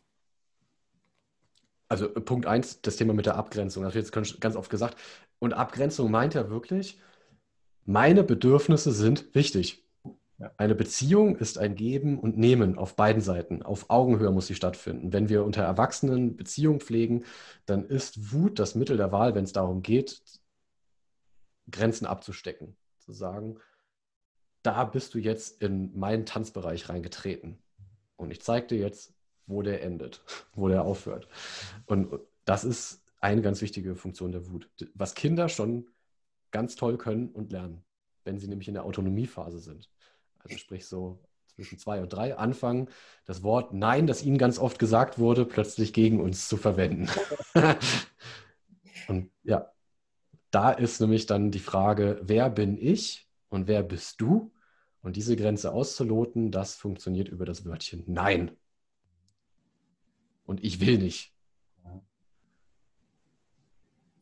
[1.86, 3.82] Also äh, Punkt eins, das Thema mit der Abgrenzung.
[3.82, 4.96] Das wird jetzt ganz oft gesagt.
[5.38, 6.98] Und Abgrenzung meint ja wirklich,
[7.84, 9.84] meine Bedürfnisse sind wichtig.
[10.38, 10.50] Ja.
[10.56, 13.62] Eine Beziehung ist ein Geben und Nehmen auf beiden Seiten.
[13.62, 15.12] Auf Augenhöhe muss sie stattfinden.
[15.12, 17.24] Wenn wir unter Erwachsenen Beziehungen pflegen,
[17.66, 20.22] dann ist Wut das Mittel der Wahl, wenn es darum geht,
[21.70, 22.76] Grenzen abzustecken.
[22.98, 23.58] Zu sagen,
[24.62, 27.62] da bist du jetzt in meinen Tanzbereich reingetreten.
[28.16, 29.14] Und ich zeige dir jetzt,
[29.46, 30.22] wo der endet,
[30.54, 31.28] wo der aufhört.
[31.86, 35.88] Und das ist eine ganz wichtige Funktion der Wut, was Kinder schon
[36.50, 37.84] ganz toll können und lernen,
[38.24, 39.90] wenn sie nämlich in der Autonomiephase sind.
[40.38, 42.88] Also sprich so zwischen zwei und drei anfangen,
[43.24, 47.08] das Wort Nein, das ihnen ganz oft gesagt wurde, plötzlich gegen uns zu verwenden.
[49.08, 49.72] und ja,
[50.50, 54.52] da ist nämlich dann die Frage, wer bin ich und wer bist du?
[55.00, 58.56] Und diese Grenze auszuloten, das funktioniert über das Wörtchen Nein
[60.48, 61.34] und ich will nicht.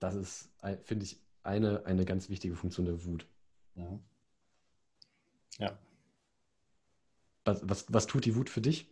[0.00, 0.50] Das ist,
[0.82, 3.26] finde ich, eine, eine ganz wichtige Funktion der Wut.
[3.76, 4.00] Ja.
[5.58, 5.78] ja.
[7.44, 8.90] Was, was, was tut die Wut für dich?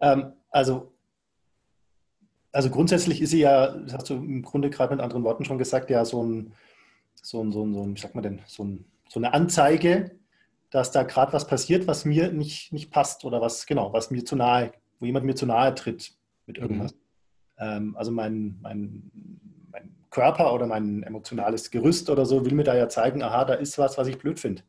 [0.00, 0.97] Ähm, also,
[2.52, 5.58] also grundsätzlich ist sie ja, das hast du im Grunde gerade mit anderen Worten schon
[5.58, 6.52] gesagt, ja so ein,
[7.14, 10.12] so ein, so ein, so ein wie sagt man denn, so, ein, so eine Anzeige,
[10.70, 14.24] dass da gerade was passiert, was mir nicht, nicht passt oder was, genau, was mir
[14.24, 16.12] zu nahe wo jemand mir zu nahe tritt
[16.46, 16.62] mit mhm.
[16.62, 16.92] irgendwas.
[16.92, 16.98] Mhm.
[17.58, 19.10] Ähm, also mein, mein,
[19.70, 23.54] mein Körper oder mein emotionales Gerüst oder so will mir da ja zeigen, aha, da
[23.54, 24.62] ist was, was ich blöd finde.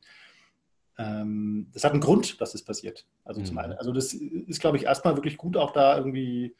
[0.97, 3.07] Ähm, das hat einen Grund, dass das passiert.
[3.23, 3.45] Also mhm.
[3.45, 6.55] zum einen, also das ist, glaube ich, erstmal wirklich gut, auch da irgendwie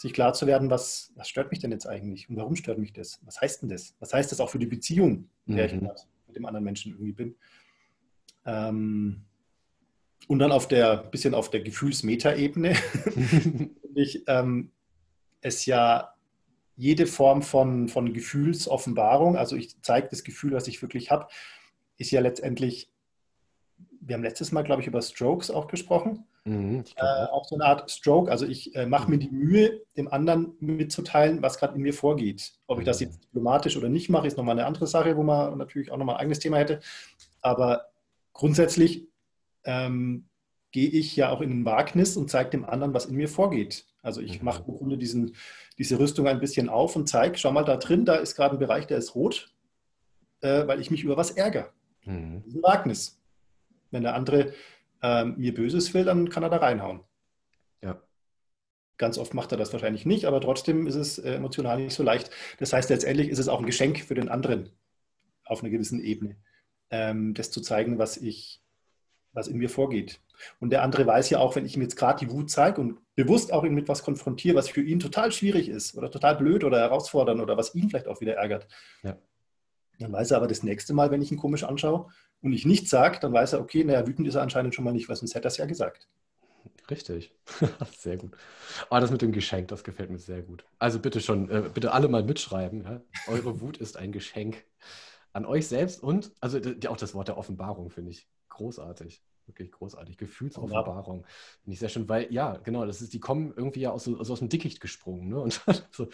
[0.00, 2.94] sich klar zu werden, was, was stört mich denn jetzt eigentlich und warum stört mich
[2.94, 3.20] das?
[3.22, 3.94] Was heißt denn das?
[4.00, 5.84] Was heißt das auch für die Beziehung, in der mhm.
[5.84, 7.34] ich mit dem anderen Menschen irgendwie bin?
[8.46, 9.24] Ähm,
[10.26, 12.76] und dann auf der, bisschen auf der Gefühlsmetaebene,
[13.94, 14.70] ich ähm,
[15.42, 16.14] es ja
[16.76, 21.28] jede Form von, von Gefühlsoffenbarung, also ich zeige das Gefühl, was ich wirklich habe,
[21.98, 22.90] ist ja letztendlich,
[24.00, 26.24] wir haben letztes Mal, glaube ich, über Strokes auch gesprochen.
[26.50, 28.28] Mhm, äh, auch so eine Art Stroke.
[28.28, 32.54] Also ich äh, mache mir die Mühe, dem anderen mitzuteilen, was gerade in mir vorgeht.
[32.66, 33.06] Ob ich das mhm.
[33.06, 36.16] jetzt diplomatisch oder nicht mache, ist nochmal eine andere Sache, wo man natürlich auch nochmal
[36.16, 36.80] ein eigenes Thema hätte.
[37.40, 37.86] Aber
[38.32, 39.06] grundsätzlich
[39.62, 40.26] ähm,
[40.72, 43.86] gehe ich ja auch in ein Wagnis und zeige dem anderen, was in mir vorgeht.
[44.02, 44.46] Also ich mhm.
[44.46, 45.36] mache im Grunde diesen,
[45.78, 48.58] diese Rüstung ein bisschen auf und zeige, schau mal da drin, da ist gerade ein
[48.60, 49.54] Bereich, der ist rot,
[50.40, 51.70] äh, weil ich mich über was ärgere.
[52.04, 52.38] Mhm.
[52.38, 53.20] Das ist ein Wagnis.
[53.92, 54.52] Wenn der andere
[55.02, 57.00] äh, mir Böses will, dann kann er da reinhauen.
[57.82, 58.02] Ja.
[58.98, 62.02] Ganz oft macht er das wahrscheinlich nicht, aber trotzdem ist es äh, emotional nicht so
[62.02, 62.30] leicht.
[62.58, 64.70] Das heißt, letztendlich ist es auch ein Geschenk für den anderen
[65.44, 66.36] auf einer gewissen Ebene,
[66.90, 68.62] ähm, das zu zeigen, was ich,
[69.32, 70.20] was in mir vorgeht.
[70.58, 72.98] Und der andere weiß ja auch, wenn ich ihm jetzt gerade die Wut zeige und
[73.14, 76.64] bewusst auch ihn mit was konfrontiere, was für ihn total schwierig ist oder total blöd
[76.64, 78.66] oder herausfordernd oder was ihn vielleicht auch wieder ärgert.
[79.02, 79.18] Ja.
[80.00, 82.08] Dann weiß er aber das nächste Mal, wenn ich ihn komisch anschaue
[82.42, 84.92] und ich nichts sage, dann weiß er, okay, naja, wütend ist er anscheinend schon mal
[84.92, 86.08] nicht, weil sonst hätte er es ja gesagt.
[86.90, 87.32] Richtig.
[87.96, 88.32] sehr gut.
[88.88, 90.64] Aber oh, das mit dem Geschenk, das gefällt mir sehr gut.
[90.78, 92.82] Also bitte schon, äh, bitte alle mal mitschreiben.
[92.82, 93.00] Ja?
[93.28, 94.64] Eure Wut ist ein Geschenk
[95.32, 100.16] an euch selbst und, also auch das Wort der Offenbarung finde ich großartig wirklich großartig.
[100.16, 101.24] Gefühlsoffenbarung.
[101.62, 104.32] Finde ich sehr schön, weil, ja, genau, das ist, die kommen irgendwie ja aus, also
[104.32, 105.40] aus dem Dickicht gesprungen, ne?
[105.40, 105.60] Und
[105.92, 106.08] so,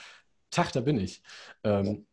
[0.51, 1.22] Tag, da bin ich.
[1.64, 2.07] Ähm,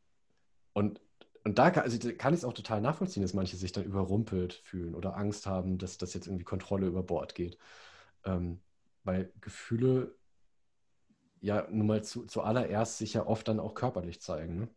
[0.74, 1.02] und
[1.44, 4.54] und da kann, also kann ich es auch total nachvollziehen, dass manche sich dann überrumpelt
[4.54, 7.58] fühlen oder Angst haben, dass das jetzt irgendwie Kontrolle über Bord geht.
[8.26, 8.62] Ähm,
[9.04, 10.16] weil Gefühle
[11.42, 14.56] ja nun mal zu, zuallererst sich ja oft dann auch körperlich zeigen.
[14.56, 14.70] Ne?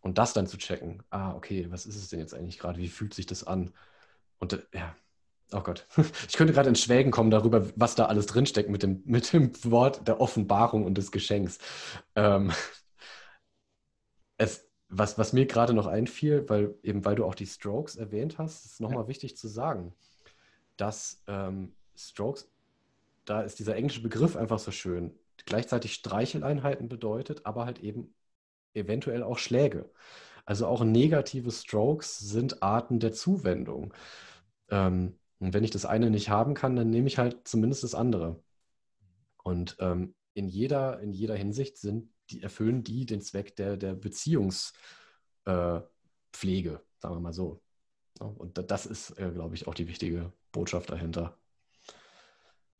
[0.00, 2.78] Und das dann zu checken, ah, okay, was ist es denn jetzt eigentlich gerade?
[2.78, 3.74] Wie fühlt sich das an?
[4.38, 4.96] Und äh, ja,
[5.52, 5.86] oh Gott,
[6.28, 9.52] ich könnte gerade ins Schwägen kommen darüber, was da alles drinsteckt mit dem, mit dem
[9.64, 11.58] Wort der Offenbarung und des Geschenks.
[12.16, 12.52] Ähm,
[14.38, 18.38] es, was, was mir gerade noch einfiel, weil eben weil du auch die Strokes erwähnt
[18.38, 19.08] hast, ist nochmal ja.
[19.08, 19.94] wichtig zu sagen,
[20.76, 22.50] dass ähm, Strokes,
[23.24, 25.12] da ist dieser englische Begriff einfach so schön,
[25.46, 28.12] gleichzeitig Streicheleinheiten bedeutet, aber halt eben
[28.74, 29.88] eventuell auch Schläge.
[30.44, 33.94] Also auch negative Strokes sind Arten der Zuwendung.
[34.70, 37.94] Ähm, und wenn ich das eine nicht haben kann, dann nehme ich halt zumindest das
[37.94, 38.42] andere.
[39.42, 43.94] Und ähm, in, jeder, in jeder Hinsicht sind die, erfüllen die den Zweck der, der
[43.94, 44.74] Beziehungspflege,
[45.44, 47.62] äh, sagen wir mal so.
[48.18, 51.38] Und das ist, äh, glaube ich, auch die wichtige Botschaft dahinter.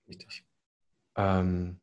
[0.07, 0.45] Richtig.
[1.17, 1.81] Ähm,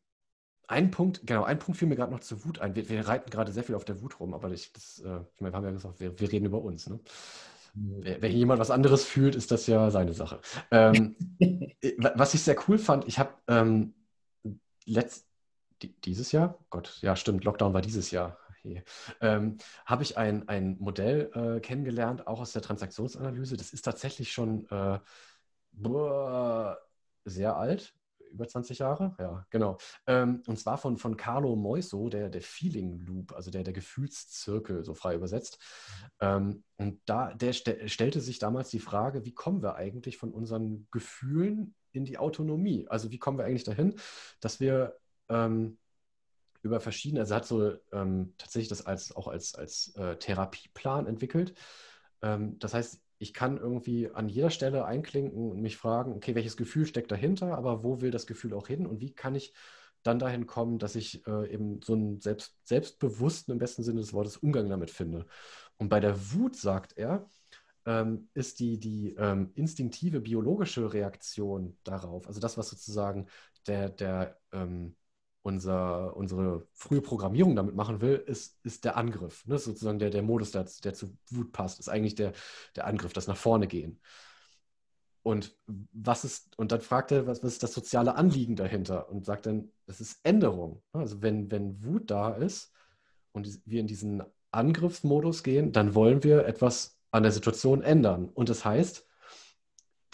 [0.68, 2.76] ein Punkt, genau, ein Punkt fiel mir gerade noch zur Wut ein.
[2.76, 5.40] Wir, wir, reiten gerade sehr viel auf der Wut rum, aber ich, das, äh, ich
[5.40, 6.88] meine, wir haben ja gesagt, wir, wir reden über uns.
[6.88, 7.00] Ne?
[7.74, 10.40] Wer, wenn jemand was anderes fühlt, ist das ja seine Sache.
[10.70, 13.94] Ähm, äh, was ich sehr cool fand, ich habe ähm,
[14.84, 15.27] letzt,
[15.82, 18.38] dieses Jahr, Gott, ja stimmt, Lockdown war dieses Jahr,
[19.20, 23.56] ähm, habe ich ein, ein Modell äh, kennengelernt, auch aus der Transaktionsanalyse.
[23.56, 24.98] Das ist tatsächlich schon äh,
[25.72, 26.78] boah,
[27.24, 27.94] sehr alt,
[28.30, 29.78] über 20 Jahre, ja, genau.
[30.06, 34.84] Ähm, und zwar von, von Carlo Moiso, der, der Feeling Loop, also der, der Gefühlszirkel,
[34.84, 35.58] so frei übersetzt.
[36.20, 40.32] Ähm, und da, der st stellte sich damals die Frage, wie kommen wir eigentlich von
[40.32, 42.86] unseren Gefühlen in die Autonomie?
[42.88, 43.94] Also wie kommen wir eigentlich dahin,
[44.40, 44.98] dass wir
[45.28, 45.78] ähm,
[46.62, 51.54] über verschiedene, also hat so ähm, tatsächlich das als, auch als, als äh, Therapieplan entwickelt.
[52.22, 56.56] Ähm, das heißt, ich kann irgendwie an jeder Stelle einklinken und mich fragen, okay, welches
[56.56, 59.52] Gefühl steckt dahinter, aber wo will das Gefühl auch hin und wie kann ich
[60.02, 64.12] dann dahin kommen, dass ich äh, eben so einen selbst, selbstbewussten, im besten Sinne des
[64.12, 65.26] Wortes, Umgang damit finde.
[65.76, 67.28] Und bei der Wut, sagt er,
[67.84, 73.26] ähm, ist die, die ähm, instinktive biologische Reaktion darauf, also das, was sozusagen
[73.66, 74.94] der, der ähm,
[75.42, 79.46] unser, unsere frühe Programmierung damit machen will, ist, ist der Angriff.
[79.46, 79.58] Ne?
[79.58, 82.32] Sozusagen der, der Modus, der, der zu Wut passt, ist eigentlich der,
[82.76, 84.00] der Angriff, das nach vorne gehen.
[85.22, 89.10] Und was ist, und dann fragt er, was, was ist das soziale Anliegen dahinter?
[89.10, 90.82] Und sagt dann, das ist Änderung.
[90.92, 92.72] Also wenn, wenn Wut da ist
[93.32, 94.22] und wir in diesen
[94.52, 98.28] Angriffsmodus gehen, dann wollen wir etwas an der Situation ändern.
[98.28, 99.07] Und das heißt,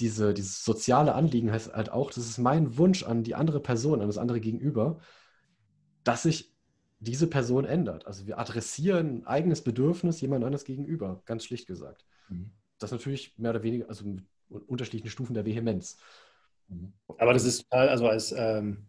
[0.00, 4.00] diese, dieses soziale Anliegen heißt halt auch, das ist mein Wunsch an die andere Person,
[4.00, 4.98] an das andere Gegenüber,
[6.02, 6.52] dass sich
[7.00, 8.06] diese Person ändert.
[8.06, 12.04] Also wir adressieren ein eigenes Bedürfnis jemand anderes gegenüber, ganz schlicht gesagt.
[12.28, 12.50] Mhm.
[12.78, 14.24] Das natürlich mehr oder weniger, also mit
[14.66, 15.98] unterschiedlichen Stufen der Vehemenz.
[16.68, 16.92] Mhm.
[17.18, 18.86] Aber das ist total, also als ähm,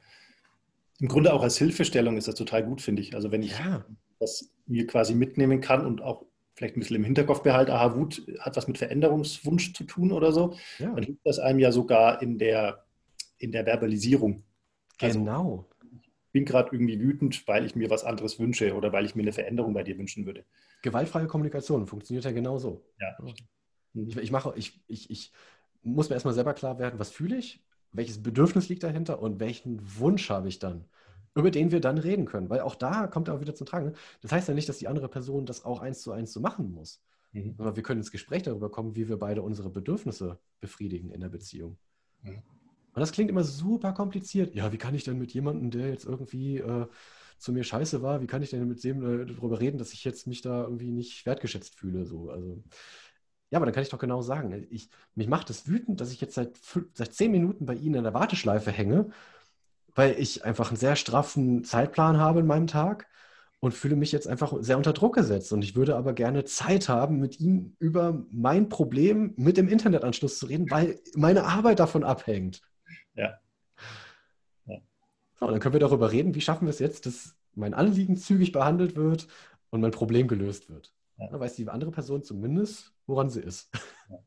[1.00, 3.16] im Grunde auch als Hilfestellung ist das total gut, finde ich.
[3.16, 3.86] Also wenn ich ja.
[4.20, 6.26] das mir quasi mitnehmen kann und auch
[6.56, 10.32] vielleicht ein bisschen im Hinterkopf behalte, aha, Wut hat was mit Veränderungswunsch zu tun oder
[10.32, 10.94] so, ja.
[10.94, 12.86] dann hilft das einem ja sogar in der,
[13.38, 14.44] in der Verbalisierung.
[15.00, 15.42] Also genau.
[15.42, 15.70] Also,
[16.32, 19.32] bin gerade irgendwie wütend, weil ich mir was anderes wünsche oder weil ich mir eine
[19.32, 20.44] Veränderung bei dir wünschen würde.
[20.82, 22.86] Gewaltfreie Kommunikation funktioniert ja genauso.
[23.00, 23.16] Ja.
[23.94, 25.32] Ich, ich, mache, ich, ich, ich
[25.82, 29.80] muss mir erstmal selber klar werden, was fühle ich, welches Bedürfnis liegt dahinter und welchen
[29.98, 30.84] Wunsch habe ich dann,
[31.36, 32.50] über den wir dann reden können.
[32.50, 33.94] Weil auch da kommt er auch wieder zum Tragen.
[34.22, 36.72] Das heißt ja nicht, dass die andere Person das auch eins zu eins so machen
[36.72, 37.02] muss.
[37.34, 37.56] Mhm.
[37.58, 41.30] Aber wir können ins Gespräch darüber kommen, wie wir beide unsere Bedürfnisse befriedigen in der
[41.30, 41.78] Beziehung.
[42.24, 42.42] Mhm.
[42.94, 44.56] Und das klingt immer super kompliziert.
[44.56, 46.88] Ja, wie kann ich denn mit jemandem, der jetzt irgendwie äh,
[47.38, 50.06] zu mir scheiße war, wie kann ich denn mit dem äh, darüber reden, dass ich
[50.06, 52.06] jetzt mich da irgendwie nicht wertgeschätzt fühle?
[52.06, 52.64] So, also.
[53.52, 56.22] Ja, aber dann kann ich doch genau sagen, ich, mich macht es wütend, dass ich
[56.22, 56.58] jetzt seit,
[56.94, 59.12] seit zehn Minuten bei Ihnen in der Warteschleife hänge,
[59.96, 63.08] weil ich einfach einen sehr straffen Zeitplan habe in meinem Tag
[63.60, 65.52] und fühle mich jetzt einfach sehr unter Druck gesetzt.
[65.52, 70.38] Und ich würde aber gerne Zeit haben, mit ihm über mein Problem mit dem Internetanschluss
[70.38, 72.62] zu reden, weil meine Arbeit davon abhängt.
[73.16, 73.40] Ja.
[74.66, 74.78] ja.
[75.34, 78.52] So, dann können wir darüber reden, wie schaffen wir es jetzt, dass mein Anliegen zügig
[78.52, 79.28] behandelt wird
[79.70, 80.94] und mein Problem gelöst wird.
[81.18, 81.30] Ja.
[81.30, 83.70] Dann weiß die andere Person zumindest, woran sie ist.
[84.10, 84.20] Ja.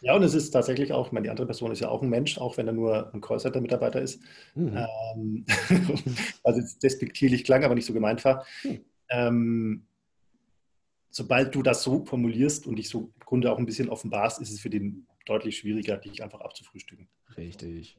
[0.00, 0.14] Ja.
[0.14, 2.38] und es ist tatsächlich auch, ich meine, die andere Person ist ja auch ein Mensch,
[2.38, 4.22] auch wenn er nur ein Callcenter-Mitarbeiter ist.
[4.54, 4.86] Mhm.
[5.16, 5.46] Ähm,
[6.44, 8.46] also despektierlich klang, aber nicht so gemeint war.
[8.64, 8.80] Mhm.
[9.10, 9.86] Ähm,
[11.10, 14.52] sobald du das so formulierst und dich so im Grunde auch ein bisschen offenbarst, ist
[14.52, 17.08] es für den deutlich schwieriger, dich einfach abzufrühstücken.
[17.36, 17.98] Richtig.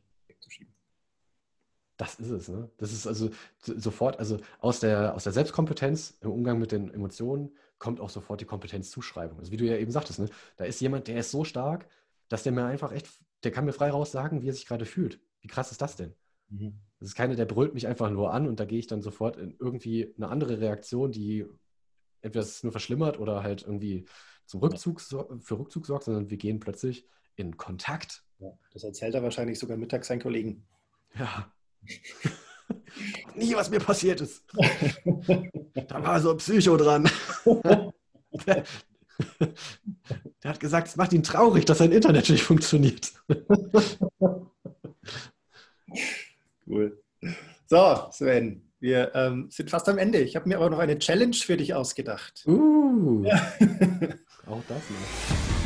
[2.00, 2.70] Das ist es, ne?
[2.78, 3.30] Das ist also
[3.60, 8.42] sofort, also aus der, aus der Selbstkompetenz im Umgang mit den Emotionen kommt auch sofort
[8.42, 9.40] die Kompetenzzuschreibung.
[9.40, 10.30] Also wie du ja eben sagtest, ne?
[10.58, 11.88] Da ist jemand, der ist so stark,
[12.28, 13.08] dass der mir einfach echt,
[13.44, 15.20] der kann mir frei raus sagen, wie er sich gerade fühlt.
[15.42, 16.14] Wie krass ist das denn?
[16.50, 16.80] Mhm.
[17.00, 19.38] Das ist keiner, der brüllt mich einfach nur an und da gehe ich dann sofort
[19.38, 21.46] in irgendwie eine andere Reaktion, die
[22.22, 24.06] entweder es nur verschlimmert oder halt irgendwie
[24.46, 28.24] zum Rückzug, für Rückzug sorgt, sondern wir gehen plötzlich in Kontakt.
[28.40, 30.68] Ja, das erzählt er wahrscheinlich sogar mittags seinen Kollegen.
[31.18, 31.54] Ja.
[33.36, 34.44] Nie, was mir passiert ist.
[35.88, 37.10] da war so ein Psycho dran.
[37.46, 38.64] der,
[40.44, 43.12] der, hat gesagt, es macht ihn traurig, dass sein Internet nicht funktioniert.
[46.68, 47.02] cool.
[47.68, 50.20] So, Sven, wir ähm, sind fast am Ende.
[50.20, 52.44] Ich habe mir aber noch eine Challenge für dich ausgedacht.
[52.48, 53.54] Uh, ja.
[54.48, 55.59] auch das noch.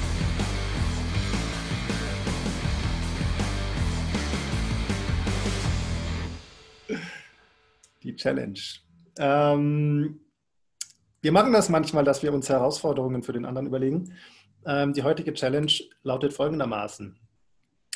[8.04, 8.60] Die Challenge.
[9.18, 10.20] Ähm,
[11.22, 14.14] wir machen das manchmal, dass wir uns Herausforderungen für den anderen überlegen.
[14.66, 15.72] Ähm, die heutige Challenge
[16.04, 17.18] lautet folgendermaßen.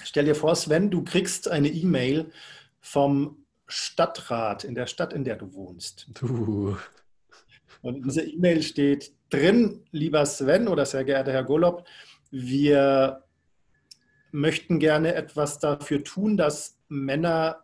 [0.04, 2.32] Stell dir vor, Sven, du kriegst eine E-Mail
[2.80, 6.08] vom Stadtrat in der Stadt, in der du wohnst.
[6.14, 6.78] Du.
[7.82, 11.86] Und in dieser E-Mail steht drin, lieber Sven oder sehr geehrter Herr Golob,
[12.32, 13.24] wir
[14.32, 17.64] möchten gerne etwas dafür tun, dass Männer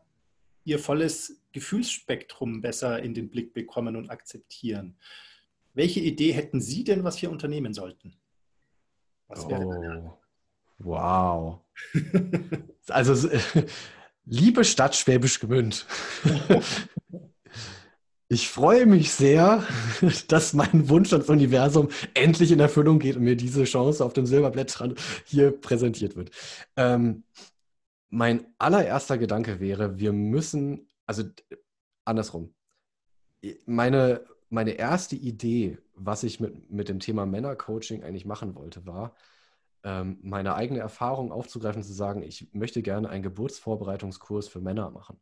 [0.66, 4.98] ihr volles Gefühlsspektrum besser in den Blick bekommen und akzeptieren.
[5.74, 8.16] Welche Idee hätten Sie denn, was wir unternehmen sollten?
[9.28, 10.18] Was wäre oh,
[10.80, 11.60] wow.
[12.90, 13.30] also,
[14.26, 15.86] liebe Stadt Schwäbisch Gmünd,
[18.28, 19.66] ich freue mich sehr,
[20.28, 24.26] dass mein Wunsch ans Universum endlich in Erfüllung geht und mir diese Chance auf dem
[24.26, 26.32] Silberblättrand hier präsentiert wird.
[26.76, 27.24] Ähm,
[28.10, 31.24] mein allererster Gedanke wäre, wir müssen, also
[32.06, 32.54] andersrum.
[33.66, 39.16] Meine, meine erste Idee, was ich mit, mit dem Thema Männercoaching eigentlich machen wollte, war,
[39.84, 45.20] ähm, meine eigene Erfahrung aufzugreifen, zu sagen, ich möchte gerne einen Geburtsvorbereitungskurs für Männer machen.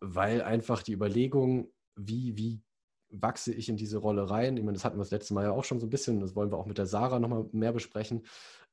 [0.00, 2.62] Weil einfach die Überlegung, wie, wie
[3.10, 5.52] wachse ich in diese Rolle rein, ich meine, das hatten wir das letzte Mal ja
[5.52, 8.26] auch schon so ein bisschen, das wollen wir auch mit der Sarah nochmal mehr besprechen.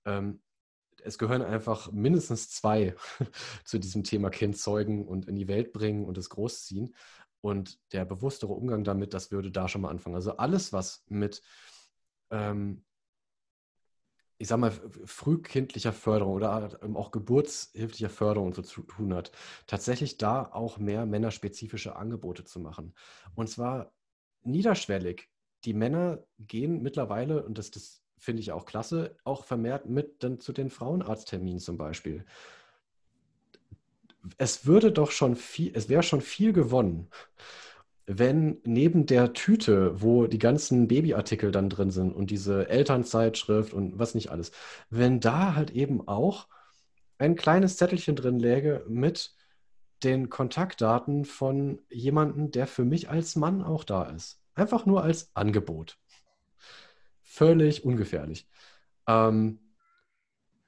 [0.05, 0.41] Ähm,
[1.01, 2.95] es gehören einfach mindestens zwei
[3.65, 6.95] zu diesem Thema Kind zeugen und in die Welt bringen und es großziehen.
[7.41, 10.15] Und der bewusstere Umgang damit, das würde da schon mal anfangen.
[10.15, 11.41] Also alles, was mit,
[12.29, 12.85] ähm,
[14.37, 19.31] ich sag mal, frühkindlicher Förderung oder auch geburtshilflicher Förderung so zu tun hat,
[19.67, 22.93] tatsächlich da auch mehr männerspezifische Angebote zu machen.
[23.35, 23.93] Und zwar
[24.43, 25.29] niederschwellig.
[25.65, 30.39] Die Männer gehen mittlerweile, und das, das finde ich auch klasse, auch vermehrt mit dann
[30.39, 32.25] zu den Frauenarztterminen zum Beispiel.
[34.37, 37.09] Es würde doch schon viel, es wäre schon viel gewonnen,
[38.05, 43.99] wenn neben der Tüte, wo die ganzen Babyartikel dann drin sind und diese Elternzeitschrift und
[43.99, 44.53] was nicht alles,
[44.89, 46.47] wenn da halt eben auch
[47.17, 49.35] ein kleines Zettelchen drin läge mit
[50.03, 54.41] den Kontaktdaten von jemandem, der für mich als Mann auch da ist.
[54.55, 55.97] Einfach nur als Angebot
[57.33, 58.47] völlig ungefährlich.
[59.07, 59.59] Ähm,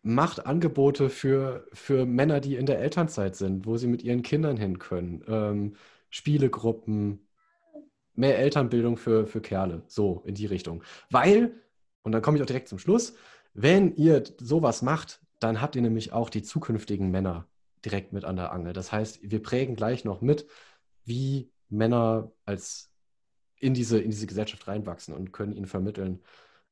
[0.01, 4.57] macht Angebote für, für Männer, die in der Elternzeit sind, wo sie mit ihren Kindern
[4.57, 5.23] hin können.
[5.27, 5.75] Ähm,
[6.09, 7.27] Spielegruppen,
[8.13, 10.83] mehr Elternbildung für, für Kerle, so in die Richtung.
[11.09, 11.53] Weil,
[12.03, 13.15] und dann komme ich auch direkt zum Schluss,
[13.53, 17.47] wenn ihr sowas macht, dann habt ihr nämlich auch die zukünftigen Männer
[17.83, 18.73] direkt mit an der Angel.
[18.73, 20.47] Das heißt, wir prägen gleich noch mit,
[21.03, 22.91] wie Männer als
[23.59, 26.21] in diese, in diese Gesellschaft reinwachsen und können ihnen vermitteln,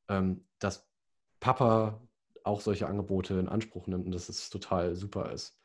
[0.07, 0.87] dass
[1.39, 1.99] Papa
[2.43, 5.57] auch solche Angebote in Anspruch nimmt und dass es total super ist.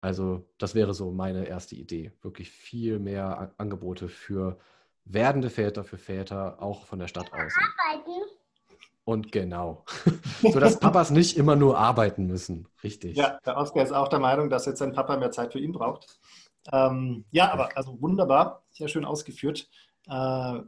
[0.00, 2.12] Also das wäre so meine erste Idee.
[2.22, 4.58] Wirklich viel mehr Angebote für
[5.04, 7.52] werdende Väter, für Väter, auch von der Stadt aus.
[7.88, 8.22] Arbeiten.
[9.04, 9.84] Und genau.
[10.42, 12.68] Sodass Papas nicht immer nur arbeiten müssen.
[12.82, 13.16] Richtig.
[13.16, 15.72] Ja, der Oskar ist auch der Meinung, dass jetzt sein Papa mehr Zeit für ihn
[15.72, 16.18] braucht.
[16.72, 19.68] Ähm, ja, aber also wunderbar, sehr schön ausgeführt.
[20.10, 20.60] Äh,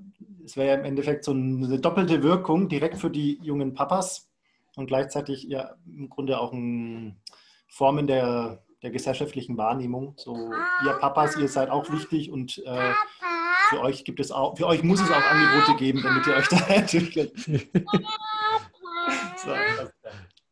[0.45, 4.30] es wäre ja im Endeffekt so eine doppelte Wirkung direkt für die jungen Papas
[4.76, 7.20] und gleichzeitig ja im Grunde auch ein
[7.68, 10.14] Formen der, der gesellschaftlichen Wahrnehmung.
[10.16, 10.53] So,
[10.84, 12.93] ihr Papas, ihr seid auch wichtig und äh,
[13.70, 16.49] für euch gibt es auch, für euch muss es auch Angebote geben, damit ihr euch
[16.49, 17.36] da entwickelt.
[19.36, 19.51] so,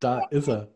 [0.01, 0.69] da ist er.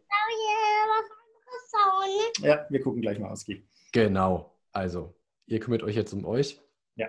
[2.41, 3.47] Ja, wir gucken gleich mal aus.
[3.93, 4.55] Genau.
[4.73, 5.15] Also,
[5.47, 6.61] ihr kümmert euch jetzt um euch.
[6.97, 7.09] Ja.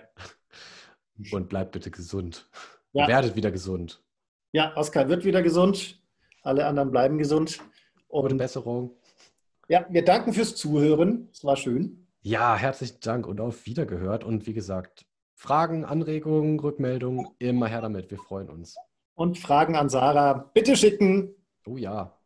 [1.31, 2.49] Und bleibt bitte gesund.
[2.93, 3.07] Ja.
[3.07, 4.01] Werdet wieder gesund.
[4.51, 6.01] Ja, Oskar wird wieder gesund.
[6.41, 7.59] Alle anderen bleiben gesund.
[8.07, 8.95] Und Gute Besserung.
[9.67, 11.29] Ja, wir danken fürs Zuhören.
[11.31, 12.07] Es war schön.
[12.21, 14.23] Ja, herzlichen Dank und auf Wiedergehört.
[14.23, 18.09] Und wie gesagt, Fragen, Anregungen, Rückmeldungen, immer her damit.
[18.11, 18.75] Wir freuen uns.
[19.15, 21.35] Und Fragen an Sarah, bitte schicken.
[21.65, 22.17] Oh ja.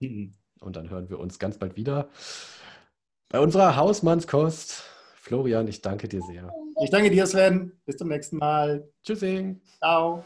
[0.00, 0.34] Mhm.
[0.60, 2.08] Und dann hören wir uns ganz bald wieder
[3.28, 4.84] bei unserer Hausmannskost.
[5.16, 6.52] Florian, ich danke dir sehr.
[6.82, 7.72] Ich danke dir, Sven.
[7.86, 8.86] Bis zum nächsten Mal.
[9.02, 9.60] Tschüssing.
[9.78, 10.24] Ciao.